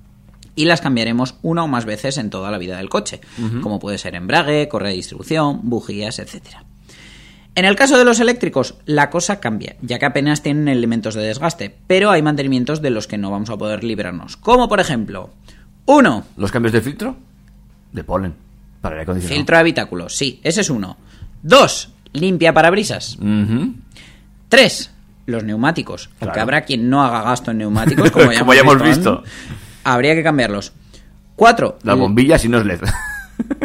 [0.56, 3.19] y las cambiaremos una o más veces en toda la vida del coche,
[3.62, 6.63] como puede ser embrague, correa de distribución, bujías, etcétera.
[7.56, 11.24] En el caso de los eléctricos, la cosa cambia, ya que apenas tienen elementos de
[11.24, 14.36] desgaste, pero hay mantenimientos de los que no vamos a poder librarnos.
[14.36, 15.30] Como por ejemplo,
[15.86, 16.26] 1.
[16.36, 17.15] ¿Los cambios de filtro?
[17.94, 18.34] De polen.
[18.82, 19.38] Para el acondicionado.
[19.38, 20.98] Filtro de habitáculos, sí, ese es uno.
[21.44, 21.89] 2.
[22.13, 23.18] Limpia parabrisas.
[23.18, 23.74] Ujú.
[24.50, 24.91] 3.
[25.28, 26.10] Los neumáticos.
[26.20, 29.24] Aunque habrá quien no haga gasto en neumáticos, como ya, Como ya hemos visto.
[29.86, 30.74] Habría que cambiarlos.
[31.38, 31.80] 4.
[31.84, 32.82] Las bombillas y no es LED.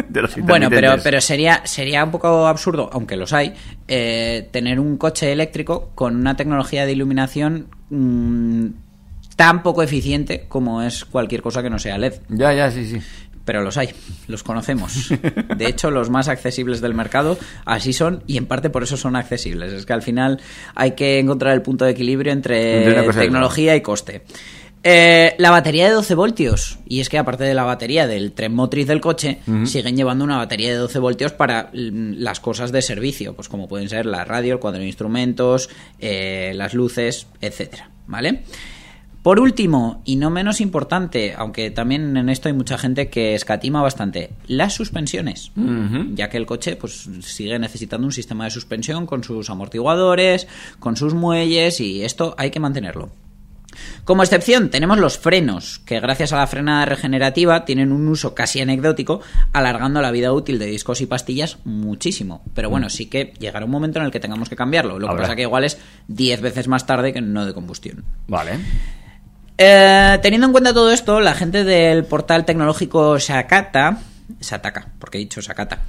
[0.09, 3.53] De los Bueno, pero, pero sería, sería un poco absurdo, aunque los hay,
[3.87, 8.67] eh, tener un coche eléctrico con una tecnología de iluminación mm,
[9.35, 12.13] tan poco eficiente como es cualquier cosa que no sea LED.
[12.29, 12.99] Ya, ya, sí, sí.
[13.43, 13.89] Pero los hay,
[14.27, 15.09] los conocemos.
[15.57, 19.15] De hecho, los más accesibles del mercado así son y en parte por eso son
[19.15, 19.73] accesibles.
[19.73, 20.39] Es que al final
[20.75, 24.23] hay que encontrar el punto de equilibrio entre, tecnología y coste.
[24.83, 26.79] Eh, la batería de 12 voltios.
[26.87, 30.37] Y es que aparte de la batería del tren motriz del coche, siguen llevando una
[30.37, 34.25] batería de 12 voltios para mm, las cosas de servicio, pues como pueden ser la
[34.25, 38.43] radio, el cuadro de instrumentos, eh, las luces, etcétera, ¿Vale?
[39.21, 43.79] Por último, y no menos importante, aunque también en esto hay mucha gente que escatima
[43.83, 45.51] bastante, las suspensiones.
[46.15, 50.47] Ya que el coche pues sigue necesitando un sistema de suspensión con sus amortiguadores,
[50.79, 53.11] con sus muelles y esto hay que mantenerlo.
[54.03, 58.61] Como excepción tenemos los frenos, que gracias a la frenada regenerativa tienen un uso casi
[58.61, 59.21] anecdótico,
[59.53, 62.43] alargando la vida útil de discos y pastillas muchísimo.
[62.53, 64.99] Pero bueno, sí que llegará un momento en el que tengamos que cambiarlo.
[64.99, 68.03] Lo que pasa que igual es 10 veces más tarde que no de combustión.
[68.27, 68.59] Vale.
[69.57, 73.99] Eh, teniendo en cuenta todo esto, la gente del portal tecnológico Sakata,
[74.39, 75.81] Sataka, porque he dicho Sakata,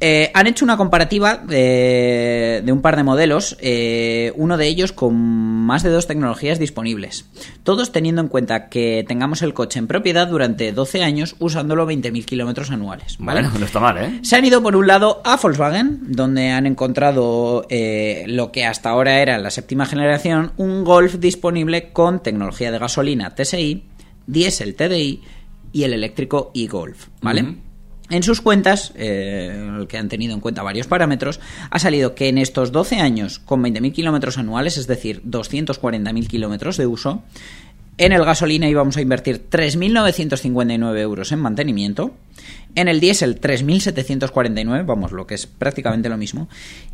[0.00, 4.92] eh, han hecho una comparativa de, de un par de modelos, eh, uno de ellos
[4.92, 7.24] con más de dos tecnologías disponibles.
[7.64, 12.24] Todos teniendo en cuenta que tengamos el coche en propiedad durante 12 años usándolo 20.000
[12.24, 13.16] kilómetros anuales.
[13.18, 13.42] ¿vale?
[13.42, 14.20] Bueno, no está mal, ¿eh?
[14.22, 18.90] Se han ido por un lado a Volkswagen, donde han encontrado eh, lo que hasta
[18.90, 23.84] ahora era la séptima generación, un Golf disponible con tecnología de gasolina TSI,
[24.26, 25.22] diésel TDI
[25.72, 27.67] y el eléctrico e-Golf, ¿vale?
[28.10, 31.40] En sus cuentas, eh, que han tenido en cuenta varios parámetros,
[31.70, 36.78] ha salido que en estos 12 años, con 20.000 kilómetros anuales, es decir, 240.000 kilómetros
[36.78, 37.22] de uso,
[37.98, 42.14] en el gasolina íbamos a invertir 3.959 euros en mantenimiento,
[42.76, 46.48] en el diésel 3.749, vamos, lo que es prácticamente lo mismo,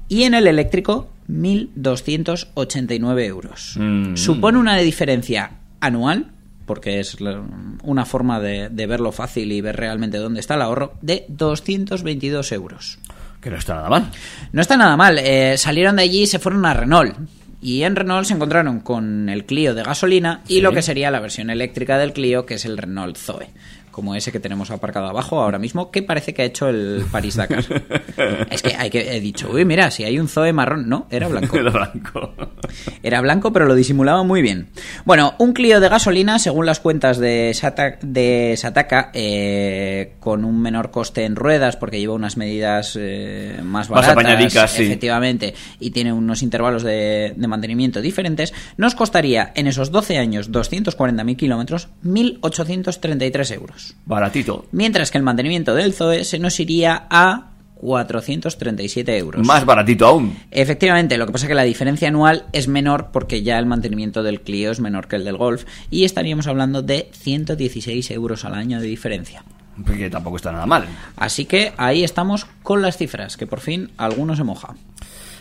[0.08, 3.76] y en el eléctrico 1.289 euros.
[3.78, 4.16] Mm.
[4.16, 6.32] Supone una diferencia anual,
[6.66, 7.16] porque es
[7.82, 12.52] una forma de, de verlo fácil y ver realmente dónde está el ahorro, de 222
[12.52, 12.98] euros.
[13.40, 14.10] Que no está nada mal.
[14.52, 15.18] No está nada mal.
[15.18, 17.14] eh, salieron de allí y se fueron a Renault.
[17.60, 20.60] Y en Renault se encontraron con el Clio de gasolina y Sí.
[20.60, 23.48] lo que sería la versión eléctrica del Clio, que es el Renault Zoe.
[23.94, 27.36] Como ese que tenemos aparcado abajo ahora mismo, que parece que ha hecho el Paris
[27.36, 27.64] Dakar.
[28.50, 30.88] es que, hay que he dicho, uy, mira, si hay un Zoe marrón.
[30.88, 31.56] No, era blanco.
[31.64, 32.34] Era blanco.
[33.04, 34.66] Era blanco, pero lo disimulaba muy bien.
[35.04, 40.60] Bueno, un Clio de gasolina, según las cuentas de, Sata- de Sataka, eh, con un
[40.60, 44.82] menor coste en ruedas, porque lleva unas medidas eh, más Más baratas, sí.
[44.82, 50.50] efectivamente, y tiene unos intervalos de, de mantenimiento diferentes, nos costaría en esos 12 años
[50.50, 53.83] 240.000 kilómetros 1.833 euros.
[54.06, 54.66] Baratito.
[54.72, 59.46] Mientras que el mantenimiento del Zoe se nos iría a 437 euros.
[59.46, 60.36] Más baratito aún.
[60.50, 64.22] Efectivamente, lo que pasa es que la diferencia anual es menor porque ya el mantenimiento
[64.22, 68.54] del Clio es menor que el del Golf y estaríamos hablando de 116 euros al
[68.54, 69.44] año de diferencia.
[69.84, 70.86] Que tampoco está nada mal.
[71.16, 74.74] Así que ahí estamos con las cifras, que por fin alguno se moja.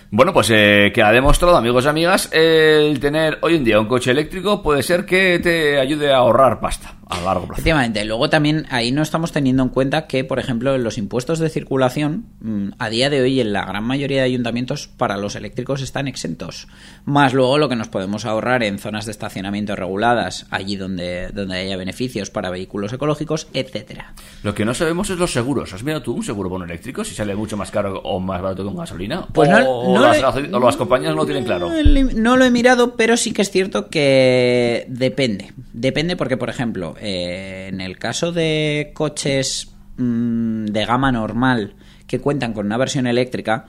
[0.10, 3.88] Bueno, pues eh, que ha demostrado, amigos y amigas, el tener hoy en día un
[3.88, 7.54] coche eléctrico puede ser que te ayude a ahorrar pasta a largo plazo.
[7.54, 11.50] Efectivamente, luego también ahí no estamos teniendo en cuenta que, por ejemplo, los impuestos de
[11.50, 15.82] circulación, mm, a día de hoy en la gran mayoría de ayuntamientos para los eléctricos
[15.82, 16.68] están exentos.
[17.06, 21.58] Más luego lo que nos podemos ahorrar en zonas de estacionamiento reguladas, allí donde, donde
[21.58, 24.14] haya beneficios para vehículos ecológicos, etcétera.
[24.44, 25.74] Lo que no sabemos es los seguros.
[25.74, 27.04] ¿Has mirado tú un seguro bono eléctrico?
[27.04, 29.26] Si sale mucho más caro o más barato que un gasolina.
[29.34, 31.70] Pues no- o, no las, o las compañías no lo tienen claro.
[32.16, 35.52] No lo he mirado, pero sí que es cierto que depende.
[35.74, 41.76] Depende porque, por ejemplo, eh, en el caso de coches mm, de gama normal
[42.08, 43.66] que cuentan con una versión eléctrica,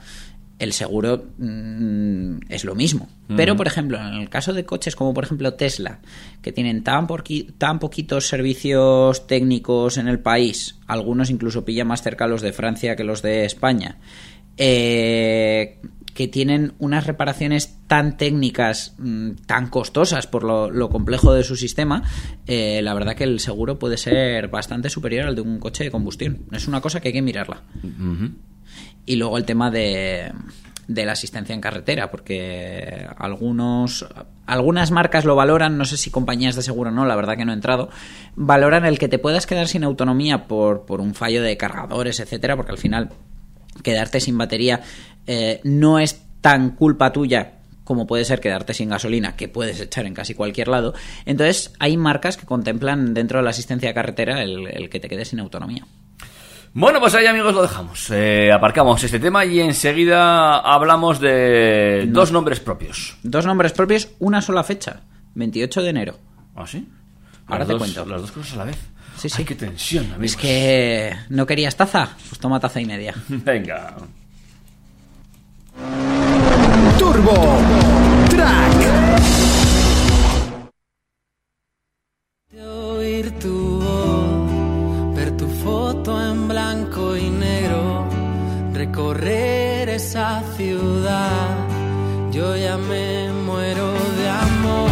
[0.59, 3.09] el seguro mm, es lo mismo.
[3.35, 5.99] Pero, por ejemplo, en el caso de coches como, por ejemplo, Tesla,
[6.43, 12.03] que tienen tan, porqui- tan poquitos servicios técnicos en el país, algunos incluso pillan más
[12.03, 13.97] cerca los de Francia que los de España,
[14.57, 15.79] eh,
[16.15, 21.57] que tienen unas reparaciones tan técnicas, mm, tan costosas por lo, lo complejo de su
[21.57, 22.03] sistema,
[22.47, 25.91] eh, la verdad que el seguro puede ser bastante superior al de un coche de
[25.91, 26.45] combustión.
[26.53, 27.63] Es una cosa que hay que mirarla.
[29.05, 30.31] Y luego el tema de,
[30.87, 34.07] de la asistencia en carretera, porque algunos,
[34.45, 37.51] algunas marcas lo valoran, no sé si compañías de seguro no, la verdad que no
[37.51, 37.89] he entrado,
[38.37, 42.55] valoran el que te puedas quedar sin autonomía por, por un fallo de cargadores, etcétera,
[42.55, 43.09] porque al final
[43.85, 44.81] quedarte sin batería
[45.27, 47.53] eh, no es tan culpa tuya
[47.85, 50.95] como puede ser quedarte sin gasolina, que puedes echar en casi cualquier lado.
[51.25, 55.07] Entonces, hay marcas que contemplan dentro de la asistencia de carretera el, el que te
[55.07, 55.85] quedes sin autonomía.
[56.73, 58.09] Bueno, pues ahí amigos lo dejamos.
[58.09, 63.17] Eh, aparcamos este tema y enseguida hablamos de dos nombres propios.
[63.21, 65.01] Dos nombres propios, una sola fecha,
[65.35, 66.19] 28 de enero.
[66.55, 66.87] ¿Ah, sí?
[67.45, 68.05] Ahora Las te dos- cuento.
[68.05, 68.77] Las dos cosas a la vez.
[69.25, 69.35] Sí, sí.
[69.39, 70.31] Ay, qué tensión, amigos.
[70.31, 73.15] Es que no querías taza, pues toma taza y media.
[73.27, 73.95] Venga.
[76.99, 77.57] Turbo
[78.29, 78.75] Track.
[82.51, 88.07] De oír tu voz, ver tu foto en blanco y negro,
[88.73, 91.57] recorrer esa ciudad.
[92.31, 94.91] Yo ya me muero de amor,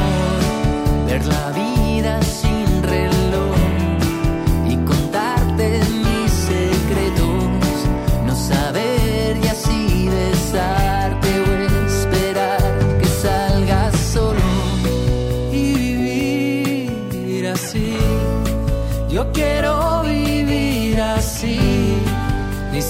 [1.06, 2.53] ver la vida sin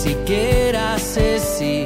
[0.04, 1.86] siquiera sé si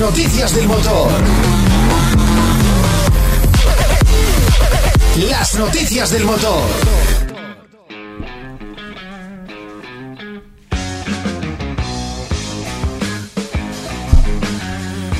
[0.00, 1.10] Noticias del motor.
[5.28, 6.62] Las noticias del motor.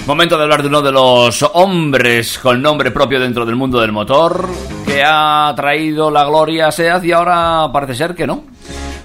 [0.07, 3.91] Momento de hablar de uno de los hombres con nombre propio dentro del mundo del
[3.91, 4.49] motor
[4.87, 8.45] que ha traído la gloria a SEAT y ahora parece ser que no.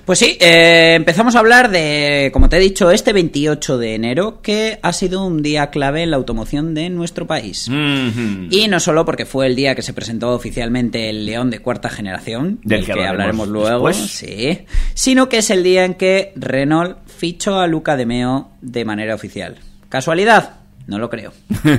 [0.05, 4.41] Pues sí, eh, empezamos a hablar de, como te he dicho, este 28 de enero,
[4.41, 7.69] que ha sido un día clave en la automoción de nuestro país.
[7.69, 11.89] Y no solo porque fue el día que se presentó oficialmente el León de cuarta
[11.89, 14.11] generación, Del del que que, hablaremos luego, después.
[14.11, 18.83] sí, sino que es el día en que Renault fichó a Luca de Meo de
[18.83, 19.55] manera oficial.
[19.87, 20.55] ¿Casualidad?
[20.85, 21.31] No lo creo.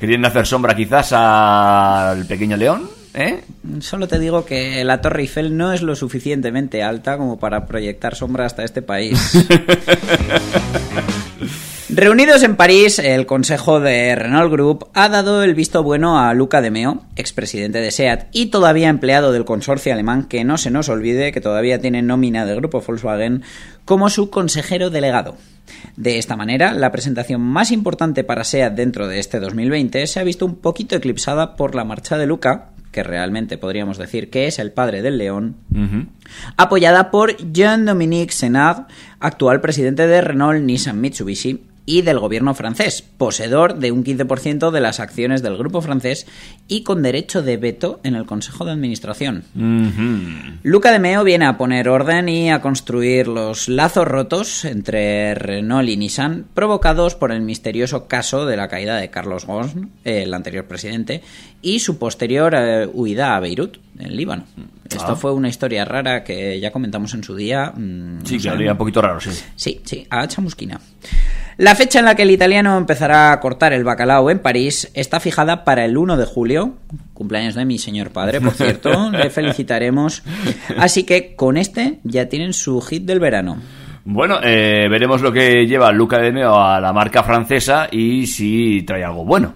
[0.00, 3.42] Querían hacer sombra quizás al pequeño león, ¿eh?
[3.80, 8.14] Solo te digo que la Torre Eiffel no es lo suficientemente alta como para proyectar
[8.14, 9.18] sombra hasta este país.
[11.88, 16.60] Reunidos en París, el Consejo de Renault Group ha dado el visto bueno a Luca
[16.60, 20.90] de Meo, expresidente de SEAT y todavía empleado del consorcio alemán, que no se nos
[20.90, 23.44] olvide que todavía tiene nómina del grupo Volkswagen,
[23.86, 25.36] como su consejero delegado.
[25.96, 30.24] De esta manera, la presentación más importante para SEAT dentro de este 2020 se ha
[30.24, 34.58] visto un poquito eclipsada por la marcha de Luca, que realmente podríamos decir que es
[34.58, 35.56] el padre del león,
[36.56, 38.86] apoyada por Jean-Dominique Senard,
[39.20, 44.80] actual presidente de Renault Nissan Mitsubishi y del gobierno francés, poseedor de un 15% de
[44.80, 46.26] las acciones del grupo francés
[46.66, 49.44] y con derecho de veto en el Consejo de Administración.
[49.54, 50.58] Mhm.
[50.64, 55.88] Luca de Meo viene a poner orden y a construir los lazos rotos entre Renault
[55.88, 60.64] y Nissan provocados por el misterioso caso de la caída de Carlos Ghosn, el anterior
[60.66, 61.22] presidente,
[61.62, 64.44] y su posterior eh, huida a Beirut, en Líbano.
[64.90, 65.16] Esto Ah.
[65.16, 67.72] fue una historia rara que ya comentamos en su día.
[67.76, 69.30] mm, Sí, no que un poquito raro, sí.
[69.56, 70.80] Sí, sí, a chamusquina.
[71.58, 75.20] La fecha en la que el italiano empezará a cortar el bacalao en París está
[75.20, 76.74] fijada para el 1 de julio,
[77.14, 80.22] cumpleaños de mi señor padre, por cierto, le felicitaremos.
[80.76, 83.56] Así que con este ya tienen su hit del verano.
[84.04, 88.82] Bueno, eh, veremos lo que lleva Luca de Meo a la marca francesa y si
[88.82, 89.54] trae algo bueno.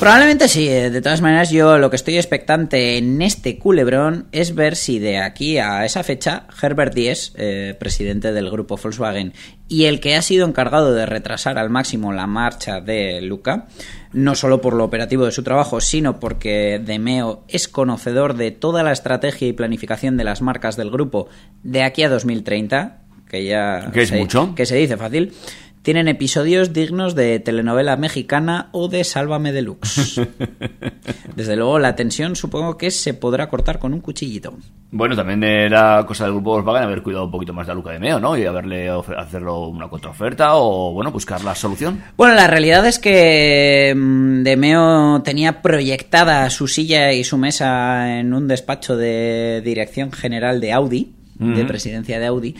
[0.00, 4.54] Probablemente sí, eh, de todas maneras yo lo que estoy expectante en este culebrón es
[4.54, 9.32] ver si de aquí a esa fecha Herbert Diess, eh, presidente del grupo Volkswagen
[9.66, 13.66] y el que ha sido encargado de retrasar al máximo la marcha de Luca,
[14.12, 18.50] no solo por lo operativo de su trabajo, sino porque De Meo es conocedor de
[18.50, 21.28] toda la estrategia y planificación de las marcas del grupo
[21.62, 22.98] de aquí a 2030,
[23.30, 24.54] que ya Que es se- mucho.
[24.54, 25.32] que se dice fácil.
[25.84, 30.18] Tienen episodios dignos de telenovela mexicana o de Sálvame Deluxe.
[31.36, 34.54] Desde luego, la tensión supongo que se podrá cortar con un cuchillito.
[34.90, 37.98] Bueno, también era cosa del grupo Volkswagen haber cuidado un poquito más de Luca de
[37.98, 38.34] Meo, ¿no?
[38.38, 42.02] Y haberle hacerlo una contraoferta o, bueno, buscar la solución.
[42.16, 48.32] Bueno, la realidad es que mm, Demeo tenía proyectada su silla y su mesa en
[48.32, 52.54] un despacho de dirección general de Audi, de presidencia de Audi,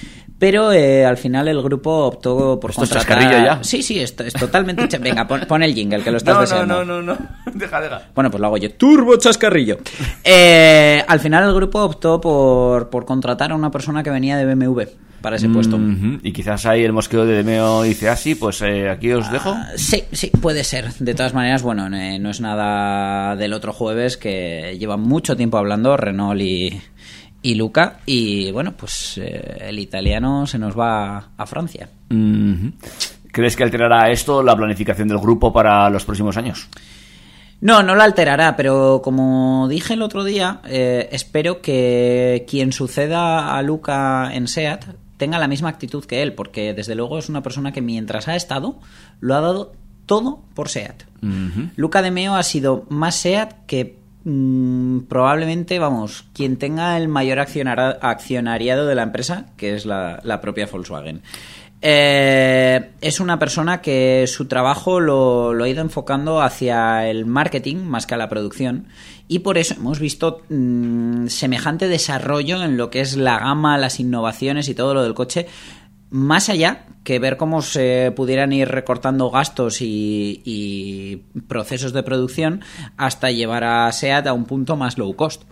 [0.44, 3.18] pero eh, al final el grupo optó por ¿Esto es contratar...
[3.18, 3.64] chascarrillo ya?
[3.64, 4.98] Sí, sí, esto es totalmente...
[4.98, 6.84] Venga, pon, pon el jingle, que lo estás No, deseando.
[6.84, 7.28] no, no, no, no.
[7.54, 8.02] Deja, deja.
[8.14, 8.70] Bueno, pues lo hago yo.
[8.72, 9.78] Turbo chascarrillo.
[10.22, 14.44] Eh, al final el grupo optó por, por contratar a una persona que venía de
[14.54, 14.82] BMW
[15.22, 15.78] para ese puesto.
[15.78, 16.20] Mhm.
[16.22, 19.54] Y quizás ahí el mosqueo de Demeo dice, ah, sí, pues eh, aquí os dejo.
[19.56, 20.92] Ah, Sí, sí, puede ser.
[20.98, 25.56] De todas maneras, bueno, eh, no es nada del otro jueves que llevan mucho tiempo
[25.56, 26.78] hablando Renault y,
[27.44, 28.00] y Luca.
[28.06, 31.88] Y bueno, pues eh, el italiano se nos va a Francia.
[33.30, 36.68] ¿Crees que alterará esto la planificación del grupo para los próximos años?
[37.60, 43.56] No, no la alterará, pero como dije el otro día, eh, espero que quien suceda
[43.56, 44.86] a Luca en SEAT
[45.18, 48.36] tenga la misma actitud que él, porque desde luego es una persona que mientras ha
[48.36, 48.78] estado
[49.20, 49.72] lo ha dado
[50.06, 51.04] todo por SEAT.
[51.76, 57.38] Luca de Meo ha sido más SEAT que mm, probablemente, vamos, quien tenga el mayor
[57.38, 61.22] accionariado de la empresa, que es la, propia Volkswagen.
[61.86, 67.76] Eh, es una persona que su trabajo lo, lo ha ido enfocando hacia el marketing
[67.76, 68.86] más que a la producción
[69.26, 74.00] y por eso hemos visto mm, semejante desarrollo en lo que es la gama, las
[74.00, 75.46] innovaciones y todo lo del coche
[76.14, 81.16] más allá que ver cómo se pudieran ir recortando gastos y, y
[81.48, 82.60] procesos de producción
[82.96, 85.42] hasta llevar a SEAT a un punto más low cost.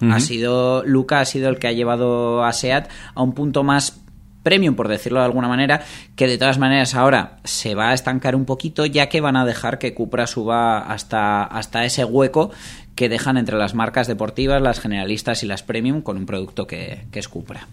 [0.00, 3.98] Ha sido Luca ha sido el que ha llevado a SEAT a un punto más
[4.44, 5.82] premium, por decirlo de alguna manera,
[6.14, 9.44] que de todas maneras ahora se va a estancar un poquito, ya que van a
[9.44, 12.52] dejar que Cupra suba hasta, hasta ese hueco
[12.94, 17.06] que dejan entre las marcas deportivas, las generalistas y las premium con un producto que,
[17.10, 17.66] que es Cupra.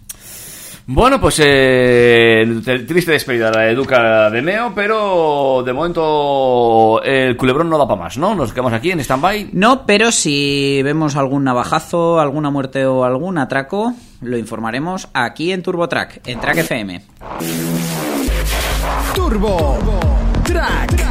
[0.86, 7.70] Bueno, pues eh, triste despedida la de Duca de Meo, pero de momento el culebrón
[7.70, 8.34] no da para más, ¿no?
[8.34, 9.50] Nos quedamos aquí en stand-by.
[9.52, 15.62] No, pero si vemos algún navajazo, alguna muerte o algún atraco, lo informaremos aquí en
[15.62, 17.02] TurboTrack, en Track FM.
[19.14, 19.78] Turbo
[20.44, 21.02] Track.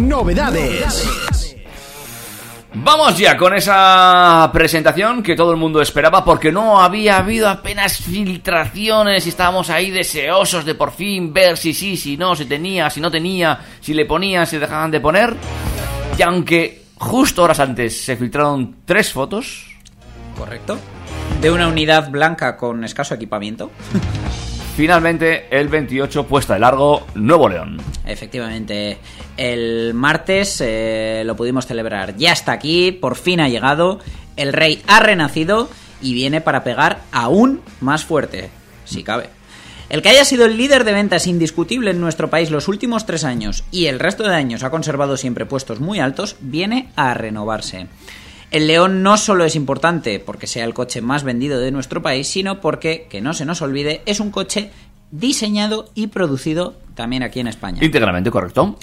[0.00, 1.35] Novedades.
[2.78, 7.96] Vamos ya con esa presentación que todo el mundo esperaba porque no había habido apenas
[7.96, 12.90] filtraciones y estábamos ahí deseosos de por fin ver si sí, si no, si tenía,
[12.90, 15.34] si no tenía, si le ponían, si dejaban de poner.
[16.18, 19.76] Y aunque justo horas antes se filtraron tres fotos,
[20.36, 20.78] ¿Correcto?
[21.40, 23.70] De una unidad blanca con escaso equipamiento.
[24.76, 27.78] Finalmente el 28 puesta de largo Nuevo León.
[28.04, 28.98] Efectivamente,
[29.38, 32.14] el martes eh, lo pudimos celebrar.
[32.16, 34.00] Ya está aquí, por fin ha llegado.
[34.36, 35.70] El rey ha renacido
[36.02, 38.50] y viene para pegar aún más fuerte,
[38.84, 39.30] si cabe.
[39.88, 43.24] El que haya sido el líder de ventas indiscutible en nuestro país los últimos tres
[43.24, 47.86] años y el resto de años ha conservado siempre puestos muy altos, viene a renovarse.
[48.50, 52.28] El León no solo es importante porque sea el coche más vendido de nuestro país,
[52.28, 54.70] sino porque, que no se nos olvide, es un coche
[55.10, 57.84] diseñado y producido también aquí en España.
[57.84, 58.78] Íntegramente correcto.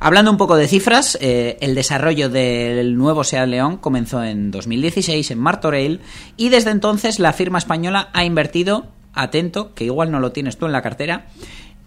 [0.00, 5.30] Hablando un poco de cifras, eh, el desarrollo del nuevo Seat León comenzó en 2016
[5.30, 6.00] en Martorell
[6.36, 10.66] y desde entonces la firma española ha invertido, atento, que igual no lo tienes tú
[10.66, 11.26] en la cartera,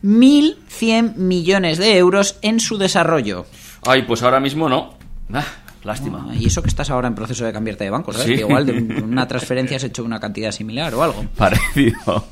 [0.04, 3.46] 1.100 millones de euros en su desarrollo.
[3.86, 4.94] Ay, pues ahora mismo no.
[5.34, 5.44] Ah,
[5.86, 6.28] lástima.
[6.38, 8.28] Y eso que estás ahora en proceso de cambiarte de banco, ¿sabes?
[8.28, 8.36] Sí.
[8.36, 11.24] Que igual de un- una transferencia has hecho una cantidad similar o algo.
[11.38, 12.26] Parecido.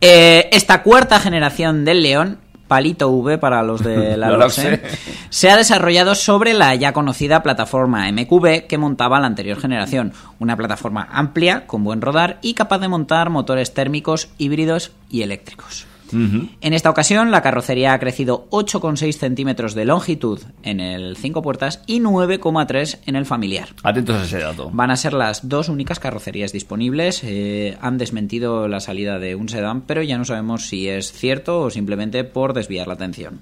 [0.00, 2.38] Eh, esta cuarta generación del León,
[2.68, 4.82] palito V para los de la No lo Lose, sé.
[5.30, 10.12] se ha desarrollado sobre la ya conocida plataforma MQB que montaba la anterior generación.
[10.38, 15.86] Una plataforma amplia, con buen rodar y capaz de montar motores térmicos, híbridos y eléctricos.
[16.14, 21.82] En esta ocasión, la carrocería ha crecido 8,6 centímetros de longitud en el 5 puertas
[21.86, 23.68] y 9,3 en el familiar.
[23.82, 24.70] Atentos a ese dato.
[24.72, 27.22] Van a ser las dos únicas carrocerías disponibles.
[27.24, 31.60] Eh, han desmentido la salida de un sedán, pero ya no sabemos si es cierto
[31.60, 33.40] o simplemente por desviar la atención.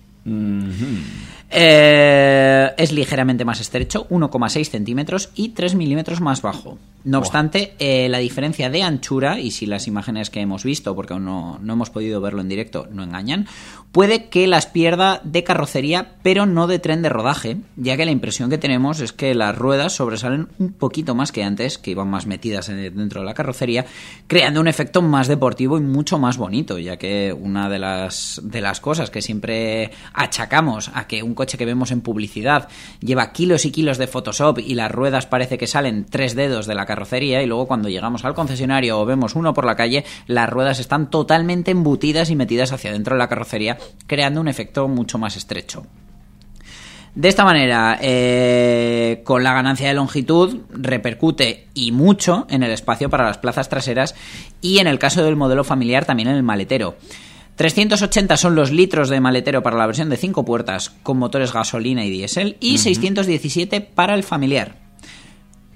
[1.55, 6.79] Eh, es ligeramente más estrecho, 1,6 centímetros y 3 milímetros más bajo.
[7.05, 11.15] No obstante, eh, la diferencia de anchura, y si las imágenes que hemos visto, porque
[11.15, 13.49] aún no, no hemos podido verlo en directo, no engañan,
[13.91, 18.13] puede que las pierda de carrocería, pero no de tren de rodaje, ya que la
[18.13, 22.09] impresión que tenemos es que las ruedas sobresalen un poquito más que antes, que iban
[22.09, 23.85] más metidas en- dentro de la carrocería,
[24.29, 28.61] creando un efecto más deportivo y mucho más bonito, ya que una de las, de
[28.61, 32.69] las cosas que siempre achacamos a que un coche que vemos en publicidad
[33.01, 36.77] lleva kilos y kilos de Photoshop y las ruedas parece que salen tres dedos de
[36.77, 40.49] la carrocería y luego cuando llegamos al concesionario o vemos uno por la calle, las
[40.49, 43.77] ruedas están totalmente embutidas y metidas hacia dentro de la carrocería,
[44.07, 45.85] creando un efecto mucho más estrecho.
[47.17, 53.11] De esta manera, eh, con la ganancia de longitud, repercute y mucho en el espacio
[53.11, 54.15] para las plazas traseras
[54.61, 56.95] y en el caso del modelo familiar también en el maletero.
[57.57, 62.05] 380 son los litros de maletero para la versión de 5 puertas con motores gasolina
[62.05, 64.83] y diésel y 617 para el familiar.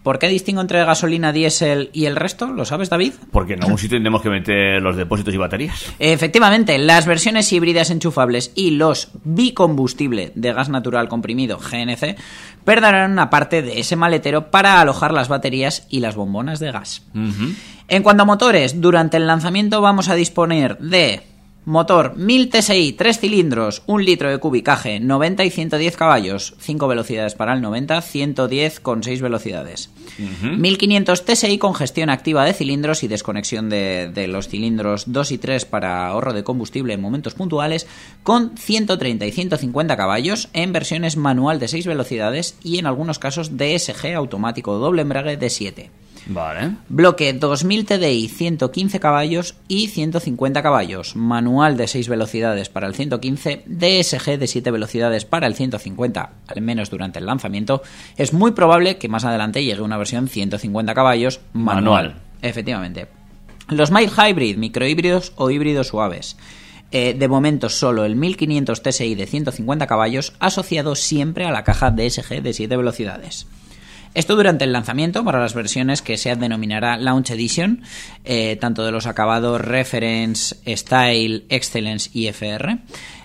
[0.06, 2.46] ¿Por qué distingo entre gasolina, diésel y el resto?
[2.46, 3.14] ¿Lo sabes, David?
[3.32, 5.84] Porque en algún sitio tenemos que meter los depósitos y baterías.
[5.98, 12.16] Efectivamente, las versiones híbridas enchufables y los bicombustible de gas natural comprimido GNC
[12.64, 17.02] perderán una parte de ese maletero para alojar las baterías y las bombonas de gas.
[17.88, 21.26] En cuanto a motores, durante el lanzamiento vamos a disponer de
[21.66, 27.34] motor 1000 TSI, 3 cilindros, 1 litro de cubicaje, 90 y 110 caballos, 5 velocidades
[27.34, 29.90] para el 90, 110 con 6 velocidades.
[30.42, 35.38] 1500 TSI con gestión activa de cilindros y desconexión de, de los cilindros 2 y
[35.38, 37.88] 3 para ahorro de combustible en momentos puntuales,
[38.22, 43.56] con 130 y 150 caballos en versiones manual de 6 velocidades y en algunos casos
[43.56, 45.90] DSG automático doble embrague de 7.
[46.26, 46.72] Vale.
[46.88, 51.14] Bloque 2000 TDI 115 caballos y 150 caballos.
[51.14, 56.60] Manual de 6 velocidades para el 115, DSG de 7 velocidades para el 150, al
[56.62, 57.82] menos durante el lanzamiento.
[58.16, 61.84] Es muy probable que más adelante llegue una versión 150 caballos manual.
[61.84, 62.14] Manual.
[62.42, 63.06] Efectivamente.
[63.68, 66.36] Los mild hybrid, microhíbridos o híbridos suaves.
[66.92, 71.90] Eh, de momento solo el 1500 TSI de 150 caballos asociado siempre a la caja
[71.90, 73.46] DSG de 7 velocidades.
[74.16, 77.82] Esto durante el lanzamiento para las versiones que SEAT denominará Launch Edition,
[78.24, 82.78] eh, tanto de los acabados Reference, Style, Excellence y FR.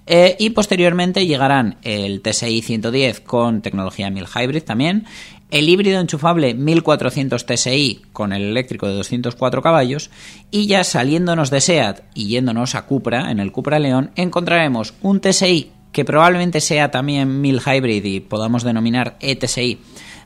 [0.05, 5.05] Eh, y posteriormente llegarán el TSI 110 con tecnología 1000 Hybrid también,
[5.49, 10.09] el híbrido enchufable 1400 TSI con el eléctrico de 204 caballos
[10.51, 15.21] y ya saliéndonos de SEAT y yéndonos a Cupra, en el Cupra León, encontraremos un
[15.21, 19.79] TSI que probablemente sea también 1000 Hybrid y podamos denominar ETSI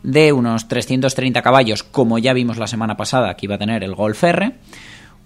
[0.06, 3.96] de unos 330 caballos, como ya vimos la semana pasada que iba a tener el
[3.96, 4.54] Golf R,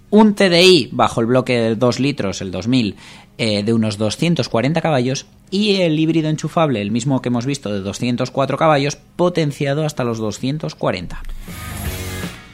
[0.09, 2.95] un TDI bajo el bloque de 2 litros, el 2000,
[3.37, 7.81] eh, de unos 240 caballos y el híbrido enchufable, el mismo que hemos visto de
[7.81, 11.21] 204 caballos, potenciado hasta los 240.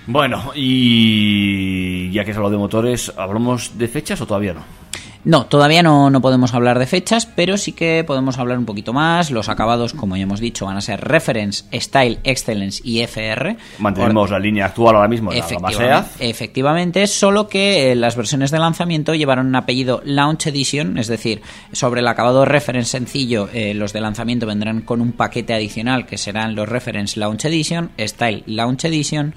[0.07, 4.84] Bueno, y ya que has hablado de motores, ¿hablamos de fechas o todavía no?
[5.26, 8.93] No, todavía no, no podemos hablar de fechas, pero sí que podemos hablar un poquito
[8.93, 9.32] más.
[9.32, 13.57] Los acabados, como ya hemos dicho, van a ser Reference, Style, Excellence y FR.
[13.80, 16.30] Mantenemos la línea actual ahora mismo, la Efectivamente, SEAT.
[16.30, 21.41] efectivamente, solo que eh, las versiones de lanzamiento llevaron un apellido Launch Edition, es decir,
[21.71, 26.19] sobre el acabado Reference sencillo, eh, los de lanzamiento vendrán con un paquete adicional que
[26.19, 29.34] serán los Reference Launch Edition, Style Launch Edition,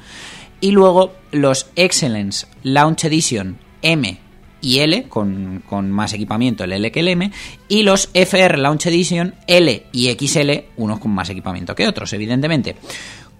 [0.60, 4.27] y luego los Excellence Launch Edition M
[4.60, 7.30] y L, con, con más equipamiento, el L que el M,
[7.68, 12.76] y los FR Launch Edition L y XL, unos con más equipamiento que otros, evidentemente.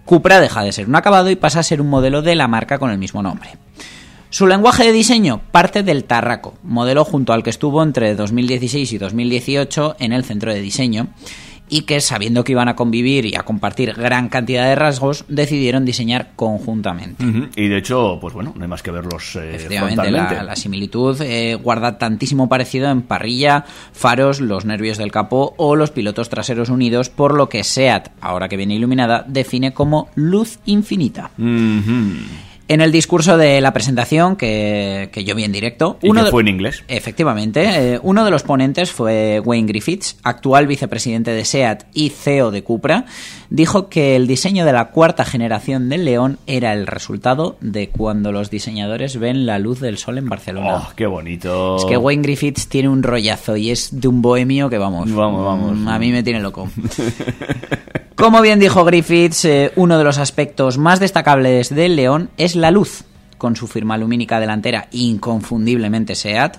[0.05, 2.79] Cupra deja de ser un acabado y pasa a ser un modelo de la marca
[2.79, 3.51] con el mismo nombre.
[4.31, 8.97] Su lenguaje de diseño parte del Tarraco, modelo junto al que estuvo entre 2016 y
[8.99, 11.07] 2018 en el centro de diseño,
[11.69, 15.85] y que sabiendo que iban a convivir y a compartir gran cantidad de rasgos, decidieron
[15.85, 17.23] diseñar conjuntamente.
[17.55, 21.21] Y de hecho, pues bueno, no hay más que verlos eh, Efectivamente, la, la similitud
[21.21, 26.69] eh, guarda tantísimo parecido en parrilla, faros, los nervios del capó o los pilotos traseros
[26.69, 31.31] unidos, por lo que SEAT, ahora que viene iluminada, define como luz infinita.
[31.37, 32.48] Ujú.
[32.69, 36.29] En el discurso de la presentación, que, que yo vi en directo, Y que de-
[36.31, 36.83] fue en inglés.
[36.87, 42.51] Efectivamente, eh, uno de los ponentes fue Wayne Griffiths, actual vicepresidente de SEAT y CEO
[42.51, 43.05] de Cupra,
[43.49, 48.31] dijo que el diseño de la cuarta generación del León era el resultado de cuando
[48.31, 50.75] los diseñadores ven la luz del sol en Barcelona.
[50.77, 51.77] Oh, qué bonito.
[51.77, 55.11] Es que Wayne Griffiths tiene un rollazo y es de un bohemio que vamos.
[55.11, 55.75] Vamos, vamos.
[55.75, 56.69] mm, A mí me tiene loco.
[58.15, 62.71] Como bien dijo Griffiths, eh, uno de los aspectos más destacables del León es la
[62.71, 63.03] luz,
[63.37, 66.57] con su firma lumínica delantera inconfundiblemente SEAT,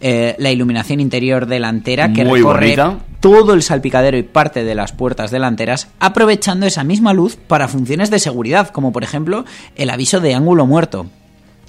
[0.00, 2.98] eh, la iluminación interior delantera que Muy recorre bonita.
[3.20, 8.10] todo el salpicadero y parte de las puertas delanteras, aprovechando esa misma luz para funciones
[8.10, 9.44] de seguridad, como por ejemplo
[9.76, 11.06] el aviso de ángulo muerto.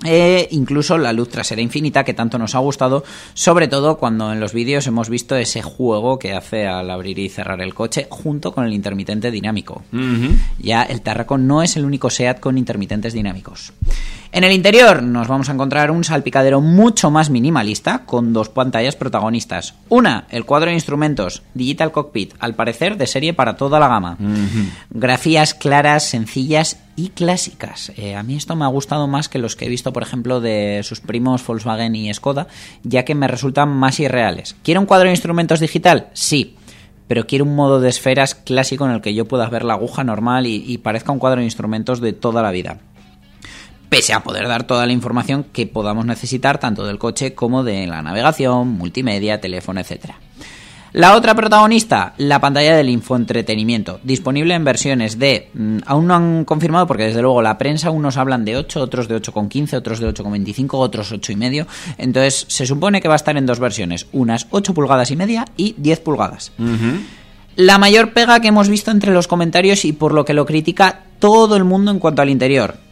[0.04, 4.40] E incluso la luz trasera infinita que tanto nos ha gustado, sobre todo cuando en
[4.40, 8.54] los vídeos hemos visto ese juego que hace al abrir y cerrar el coche junto
[8.54, 9.84] con el intermitente dinámico.
[10.60, 13.74] Ya el Tarraco no es el único SEAT con intermitentes dinámicos.
[14.34, 18.96] En el interior nos vamos a encontrar un salpicadero mucho más minimalista con dos pantallas
[18.96, 19.76] protagonistas.
[19.90, 24.18] Una, el cuadro de instrumentos Digital Cockpit, al parecer de serie para toda la gama.
[24.90, 27.92] Grafías claras, sencillas y clásicas.
[27.98, 30.42] Eh, a mí esto me ha gustado más que los que he visto, por ejemplo,
[30.42, 32.48] de sus primos Volkswagen y Skoda,
[32.84, 34.56] ya que me resultan más irreales.
[34.64, 36.10] ¿Quiero un cuadro de instrumentos digital?
[36.14, 36.56] Sí
[37.06, 40.04] pero quiero un modo de esferas clásico en el que yo pueda ver la aguja
[40.04, 42.80] normal y, y parezca un cuadro de instrumentos de toda la vida.
[43.90, 47.86] Pese a poder dar toda la información que podamos necesitar tanto del coche como de
[47.86, 50.16] la navegación, multimedia, teléfono, etc.
[50.94, 55.50] La otra protagonista, la pantalla del infoentretenimiento, disponible en versiones de...
[55.52, 59.08] mm, aún no han confirmado porque desde luego la prensa unos hablan de 8, otros
[59.08, 61.66] de 8,15, otros de 8,25, otros 8,5.
[61.98, 65.46] Entonces se supone que va a estar en dos versiones, unas 8 pulgadas y media
[65.58, 66.52] y 10 pulgadas.
[67.56, 71.06] La mayor pega que hemos visto entre los comentarios y por lo que lo critica
[71.18, 72.83] todo el mundo en cuanto al interior.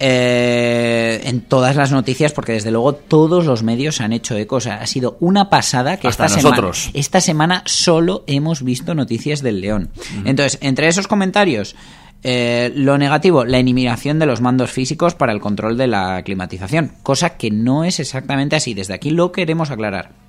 [0.00, 4.56] Eh, en todas las noticias, porque desde luego todos los medios se han hecho eco.
[4.56, 6.90] O sea, ha sido una pasada que Hasta esta semana, nosotros.
[6.94, 9.90] esta semana solo hemos visto noticias del León.
[10.24, 11.74] Entonces, entre esos comentarios,
[12.22, 16.92] eh, lo negativo, la eliminación de los mandos físicos para el control de la climatización,
[17.02, 18.74] cosa que no es exactamente así.
[18.74, 20.27] Desde aquí lo queremos aclarar.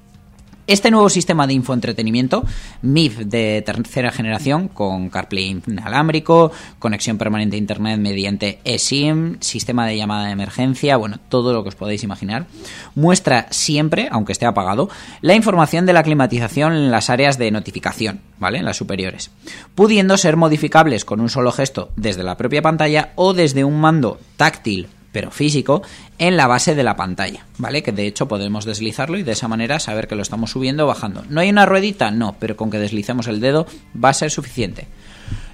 [0.70, 2.46] Este nuevo sistema de infoentretenimiento,
[2.84, 9.98] MIF de tercera generación, con CarPlay inalámbrico, conexión permanente a Internet mediante eSIM, sistema de
[9.98, 12.46] llamada de emergencia, bueno, todo lo que os podéis imaginar,
[12.94, 14.92] muestra siempre, aunque esté apagado,
[15.22, 18.60] la información de la climatización en las áreas de notificación, ¿vale?
[18.60, 19.32] En las superiores,
[19.74, 24.20] pudiendo ser modificables con un solo gesto desde la propia pantalla o desde un mando
[24.38, 25.82] táctil pero físico,
[26.18, 27.84] en la base de la pantalla, ¿vale?
[27.84, 30.88] Que de hecho podemos deslizarlo y de esa manera saber que lo estamos subiendo o
[30.88, 31.24] bajando.
[31.30, 32.12] ¿No hay una ruedita?
[32.12, 33.66] No, pero con que deslicemos el dedo
[34.02, 34.88] va a ser suficiente.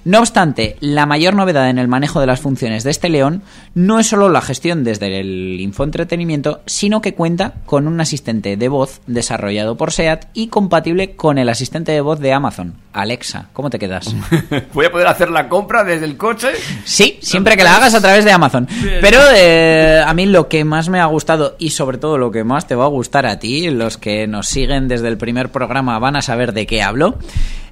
[0.06, 3.42] No obstante, la mayor novedad en el manejo de las funciones de este León
[3.74, 8.68] no es solo la gestión desde el infoentretenimiento, sino que cuenta con un asistente de
[8.68, 13.48] voz desarrollado por SEAT y compatible con el asistente de voz de Amazon, Alexa.
[13.52, 14.14] ¿Cómo te quedas?
[14.72, 16.50] Voy a poder hacer la compra desde el coche.
[16.84, 18.68] Sí, siempre que la hagas a través de Amazon.
[19.00, 22.44] Pero eh, a mí lo que más me ha gustado y sobre todo lo que
[22.44, 25.98] más te va a gustar a ti, los que nos siguen desde el primer programa
[25.98, 27.18] van a saber de qué hablo,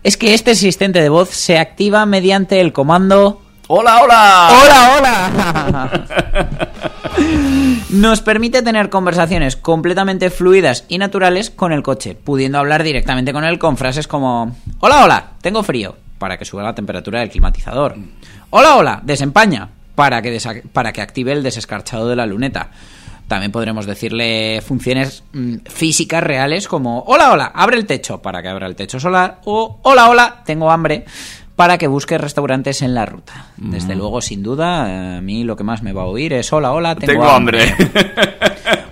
[0.04, 4.50] es que este asistente de voz se activa mediante el comando ¡Hola, hola!
[4.62, 4.96] ¡Hola,
[5.88, 6.16] hola!
[7.88, 13.42] Nos permite tener conversaciones completamente fluidas y naturales con el coche, pudiendo hablar directamente con
[13.44, 17.96] él con frases como Hola, hola, tengo frío, para que suba la temperatura del climatizador.
[18.50, 20.38] Hola, hola, desempaña, para que,
[20.74, 22.68] para que active el desescarchado de la luneta.
[23.28, 28.48] También podremos decirle funciones mm, físicas reales como Hola, hola, abre el techo para que
[28.48, 31.04] abra el techo solar o Hola, hola, tengo hambre
[31.56, 33.46] para que busque restaurantes en la ruta.
[33.56, 36.72] Desde luego, sin duda, a mí lo que más me va a oír es Hola,
[36.72, 37.74] hola, tengo, Tengo hambre.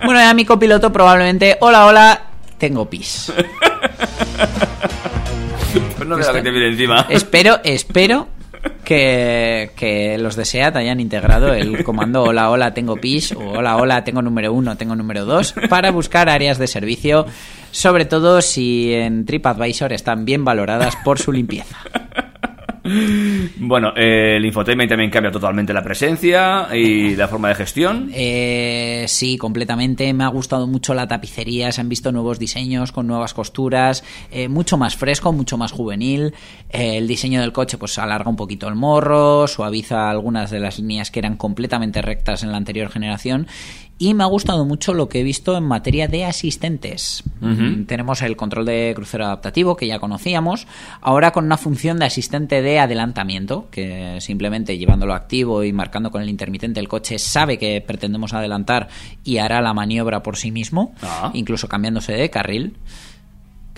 [0.05, 2.21] Bueno, y a mi copiloto probablemente Hola, hola,
[2.57, 3.31] tengo pis.
[5.97, 7.07] Pues no que te viene encima.
[7.09, 8.27] espero, espero
[8.83, 13.77] que, que los de SEAT hayan integrado el comando hola, hola, tengo pis o hola,
[13.77, 17.25] hola, tengo número uno, tengo número dos para buscar áreas de servicio,
[17.71, 21.77] sobre todo si en TripAdvisor están bien valoradas por su limpieza.
[23.57, 28.09] Bueno, eh, el infotainment también cambia totalmente la presencia y la forma de gestión.
[28.13, 30.13] Eh, sí, completamente.
[30.13, 31.71] Me ha gustado mucho la tapicería.
[31.71, 34.03] Se han visto nuevos diseños con nuevas costuras.
[34.31, 36.33] eh, mucho más fresco, mucho más juvenil.
[36.69, 40.79] Eh, el diseño del coche pues alarga un poquito el morro, suaviza algunas de las
[40.79, 43.47] líneas que eran completamente rectas en la anterior generación.
[44.03, 47.23] Y me ha gustado mucho lo que he visto en materia de asistentes.
[47.39, 50.67] Mm, Tenemos el control de crucero adaptativo que ya conocíamos,
[50.99, 56.21] ahora con una función de asistente de adelantamiento, que simplemente llevándolo activo y marcando con
[56.21, 58.89] el intermitente el coche sabe que pretendemos adelantar
[59.23, 61.31] y hará la maniobra por sí mismo, Ah.
[61.33, 62.75] incluso cambiándose de carril.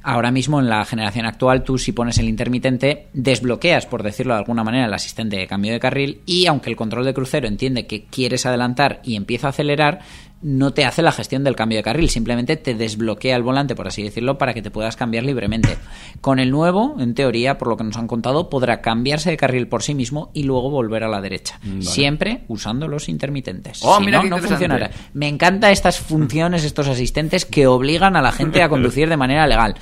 [0.07, 4.39] Ahora mismo en la generación actual tú si pones el intermitente desbloqueas, por decirlo de
[4.41, 7.87] alguna manera, el asistente de cambio de carril y aunque el control de crucero entiende
[7.87, 10.01] que quieres adelantar y empieza a acelerar,
[10.45, 13.87] no te hace la gestión del cambio de carril, simplemente te desbloquea el volante, por
[13.87, 15.75] así decirlo, para que te puedas cambiar libremente.
[16.21, 19.67] Con el nuevo, en teoría, por lo que nos han contado, podrá cambiarse de carril
[19.67, 23.79] por sí mismo y luego volver a la derecha, siempre usando los intermitentes.
[23.81, 24.91] Oh, si mira no, no funcionará.
[25.13, 29.47] Me encantan estas funciones, estos asistentes que obligan a la gente a conducir de manera
[29.47, 29.73] legal.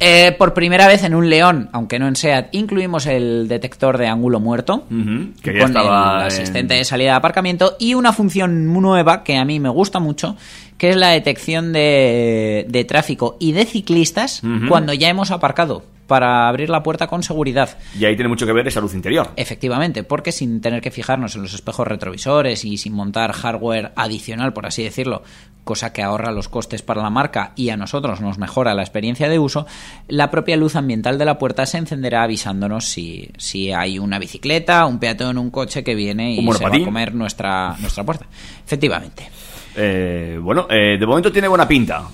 [0.00, 4.06] Eh, por primera vez en un León, aunque no en SEAT, incluimos el detector de
[4.08, 4.84] ángulo muerto.
[5.42, 5.76] Que ya con el
[6.20, 10.00] en- asistente de salida de aparcamiento y una función nueva que a mí me gusta
[10.00, 10.36] mucho,
[10.78, 15.84] que es la detección de, de tráfico y de ciclistas cuando ya hemos aparcado
[16.14, 17.76] para abrir la puerta con seguridad.
[17.98, 19.32] Y ahí tiene mucho que ver esa luz interior.
[19.34, 24.52] Efectivamente, porque sin tener que fijarnos en los espejos retrovisores y sin montar hardware adicional,
[24.52, 25.24] por así decirlo,
[25.64, 29.28] cosa que ahorra los costes para la marca y a nosotros nos mejora la experiencia
[29.28, 29.66] de uso,
[30.06, 34.86] la propia luz ambiental de la puerta se encenderá avisándonos si, si hay una bicicleta,
[34.86, 38.26] un peatón, un coche que viene y se va a comer nuestra, nuestra puerta.
[38.64, 39.28] Efectivamente.
[39.74, 42.04] Eh, bueno, eh, de momento tiene buena pinta.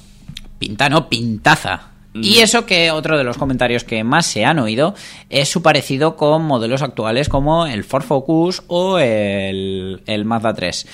[0.59, 1.90] Pinta, no, pintaza.
[2.13, 4.95] Y eso que otro de los comentarios que más se han oído
[5.29, 10.87] es su parecido con modelos actuales como el Ford Focus o el, el Mazda 3.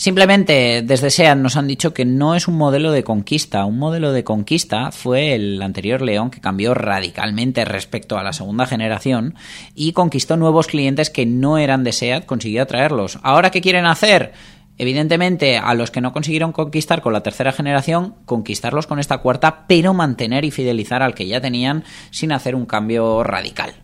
[0.00, 3.66] Simplemente desde SEAT nos han dicho que no es un modelo de conquista.
[3.66, 8.64] Un modelo de conquista fue el anterior León que cambió radicalmente respecto a la segunda
[8.64, 9.34] generación
[9.74, 13.18] y conquistó nuevos clientes que no eran de SEAT, consiguió atraerlos.
[13.22, 14.32] ¿Ahora qué quieren hacer?
[14.80, 19.66] Evidentemente, a los que no consiguieron conquistar con la tercera generación, conquistarlos con esta cuarta,
[19.68, 23.74] pero mantener y fidelizar al que ya tenían sin hacer un cambio radical.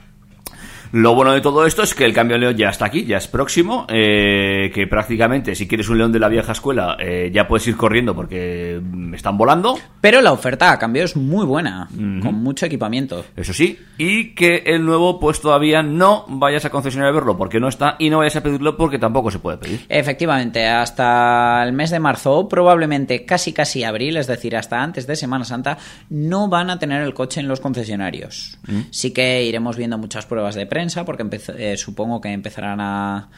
[0.96, 3.18] Lo bueno de todo esto es que el cambio de león ya está aquí, ya
[3.18, 7.46] es próximo, eh, que prácticamente si quieres un león de la vieja escuela eh, ya
[7.46, 11.86] puedes ir corriendo porque mm, están volando, Pero la oferta a cambio es muy buena,
[12.22, 13.26] con mucho equipamiento.
[13.36, 17.60] eso sí, y que el nuevo pues todavía no vayas a concesionar a verlo porque
[17.60, 19.84] no está y no vayas a pedirlo porque tampoco se puede pedir.
[19.90, 25.14] Efectivamente, hasta el mes de marzo, probablemente casi casi abril, es decir, hasta antes de
[25.14, 25.76] Semana Santa,
[26.08, 28.58] no van a tener el coche en los concesionarios.
[28.90, 31.26] Sí que iremos viendo muchas pruebas de prensa, porque
[31.56, 33.28] eh, supongo que empezarán a,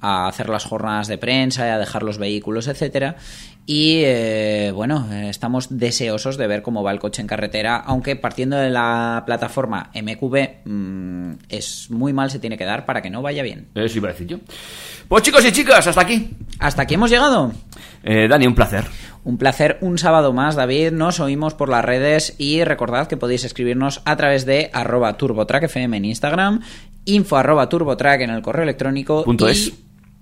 [0.00, 3.16] a hacer las jornadas de prensa y a dejar los vehículos, etcétera.
[3.68, 8.14] Y eh, bueno, eh, estamos deseosos de ver cómo va el coche en carretera, aunque
[8.14, 13.10] partiendo de la plataforma MQB mm, es muy mal se tiene que dar para que
[13.10, 13.66] no vaya bien.
[13.74, 14.38] Eso iba a decir yo.
[15.08, 16.30] Pues chicos y chicas, hasta aquí.
[16.60, 17.52] Hasta aquí hemos llegado.
[18.04, 18.84] Eh, Dani, un placer.
[19.24, 20.92] Un placer un sábado más, David.
[20.92, 25.96] Nos oímos por las redes y recordad que podéis escribirnos a través de arroba turbotrackfm
[25.96, 26.60] en Instagram
[27.06, 29.24] info arroba turbotrack en el correo electrónico.
[29.24, 29.72] Punto y- es.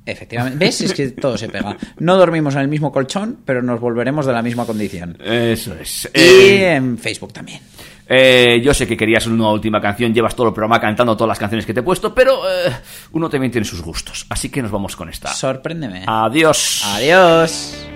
[0.07, 0.59] Efectivamente.
[0.63, 0.81] ¿Ves?
[0.83, 1.77] Es que todo se pega.
[1.99, 5.17] No dormimos en el mismo colchón, pero nos volveremos de la misma condición.
[5.25, 6.11] Eso es.
[6.15, 7.61] Y Eh, en Facebook también.
[8.07, 11.39] eh, yo sé que querías una última canción, llevas todo el programa cantando todas las
[11.39, 12.71] canciones que te he puesto, pero eh,
[13.13, 14.27] uno también tiene sus gustos.
[14.29, 15.33] Así que nos vamos con esta.
[15.33, 16.03] Sorpréndeme.
[16.07, 16.83] Adiós.
[16.85, 17.87] Adiós.